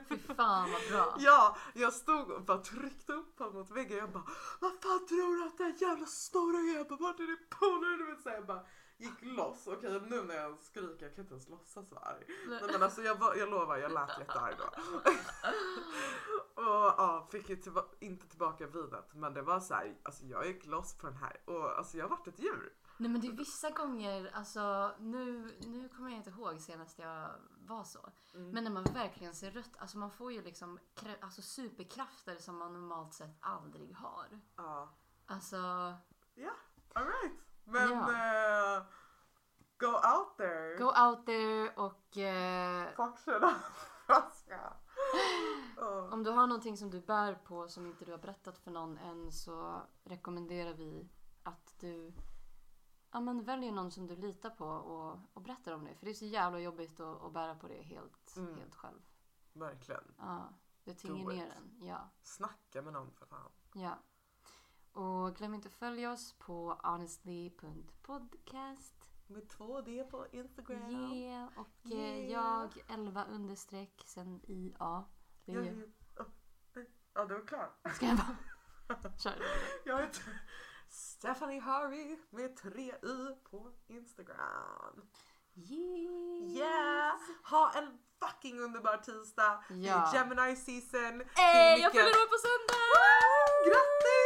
[0.08, 1.16] Fy fan vad bra.
[1.18, 3.98] Ja, jag stod och bara tryckte upp honom mot väggen.
[3.98, 4.26] Jag bara,
[4.60, 7.96] vad fan tror du att den jävla stora jäveln, vart är din polare?
[7.96, 8.66] Du vet så här, jag bara
[8.98, 9.66] gick loss.
[9.66, 12.24] Okej nu när jag skriker, jag kan inte ens låtsas vara arg.
[12.48, 14.64] Nej, men alltså jag, var, jag lovar, jag lät jättearg då.
[16.62, 16.64] och
[16.98, 19.14] ja, fick ju tillba- inte tillbaka vinet.
[19.14, 22.08] Men det var så här, alltså jag gick loss på den här och alltså jag
[22.08, 22.72] vart ett djur.
[23.00, 27.30] Nej men det är vissa gånger, alltså nu, nu kommer jag inte ihåg senast jag
[27.66, 28.10] var så.
[28.34, 28.50] Mm.
[28.50, 30.78] Men när man verkligen ser rött, alltså man får ju liksom
[31.20, 34.40] alltså superkrafter som man normalt sett aldrig har.
[34.56, 34.94] Ja,
[35.30, 35.56] Alltså,
[36.34, 36.50] ja,
[36.92, 37.32] alright.
[37.68, 38.76] Men Ja.
[38.76, 38.82] eh,
[39.78, 40.76] go out there.
[40.78, 43.18] go out there och eh, up.
[44.48, 44.72] Ja.
[45.76, 46.08] Ja.
[46.12, 48.98] om du har någonting som du bär på som inte du har berättat för någon
[48.98, 51.08] än så rekommenderar vi
[51.42, 52.12] att du
[53.12, 55.94] ja, men välj någon som du litar på och, och berättar om det.
[55.94, 58.58] För det är så jävla jobbigt att, att bära på det helt, Mm.
[58.58, 59.00] helt själv.
[59.52, 60.14] Verkligen.
[60.18, 60.48] Ja,
[60.84, 61.86] det tynger ner en.
[61.86, 63.50] Ja, Snacka med någon för fan.
[63.74, 63.98] ja.
[64.92, 68.94] Och glöm inte att följa oss på honestly.podcast.
[69.26, 71.12] Med två D på Instagram.
[71.12, 72.30] Yeah, och eh, Yeah.
[72.30, 75.04] jag 11 understreck sen IA.
[75.44, 75.82] Det är Jag ju...
[75.82, 75.88] är...
[77.14, 77.70] Ja, du är klar.
[77.94, 78.36] Ska jag bara...
[79.18, 79.42] Kör.
[79.84, 80.40] Jag heter
[80.88, 85.08] Stephanie Harvey med tre i på Instagram.
[85.54, 86.56] Yes.
[86.56, 87.16] Yeah!
[87.50, 89.64] Ha en fucking underbar tisdag.
[89.68, 90.08] Det Ja.
[90.08, 91.20] är Gemini season.
[91.20, 92.88] Ey, Det är jag fyller år på söndag!
[93.66, 94.17] Grattis!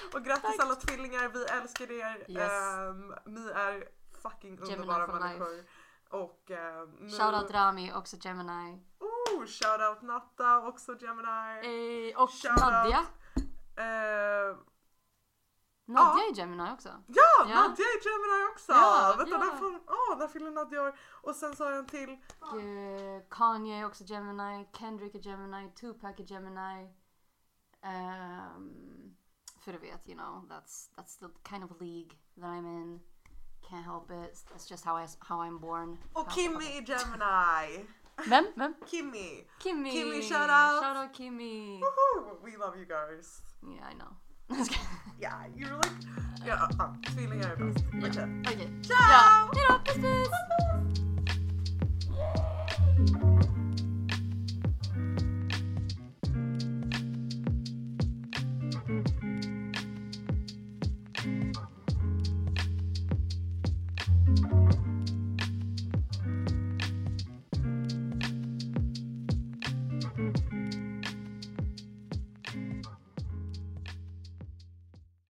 [0.14, 0.66] Och grattis Tack.
[0.66, 2.24] alla tvillingar, vi älskar er.
[2.30, 2.52] Yes.
[2.52, 3.88] Ehm, ni är
[4.22, 5.18] fucking Gemini underbara life.
[5.24, 5.64] människor.
[6.10, 7.10] Och um, nu...
[7.10, 8.82] Shoutout Rami, också Gemini.
[8.98, 11.60] Oh, shoutout Natta, också Gemini.
[11.62, 12.60] Ey, och Shoutout.
[12.60, 13.06] Nadja.
[13.76, 14.56] Eh,
[15.84, 16.88] Nadja är Gemini också.
[17.06, 17.54] ja, Ja.
[17.54, 18.72] Nadja är Gemini också!
[18.72, 19.56] Ja, Vänta, ja.
[19.58, 20.98] fan, oh, fyller Nadja år?
[21.22, 22.10] Och sen så har jag en till.
[22.10, 24.68] Eh, Kanye är också Gemini.
[24.78, 25.72] Kendrick är Gemini.
[25.80, 26.94] Tupac är Gemini.
[27.82, 29.16] Um,
[30.06, 33.00] You know, that's that's the kind of league that I'm in.
[33.68, 34.38] Can't help it.
[34.50, 35.98] That's just how I how I'm born.
[36.16, 37.84] Oh, Kimmy Gemini.
[38.28, 38.74] Mem, mem.
[38.86, 39.44] Kimmy.
[39.62, 39.92] Kimmy.
[39.92, 40.82] Kimmy, shout out.
[40.82, 41.80] Shout out, Kimmy.
[41.80, 42.42] Woohoo!
[42.44, 43.40] We love you guys.
[43.62, 44.12] Yeah, I know.
[45.20, 45.92] yeah, you're like,
[46.44, 47.84] yeah, I'm feeling our best.
[48.04, 48.68] Okay.
[48.82, 49.50] Ciao.
[49.56, 49.78] Yeah.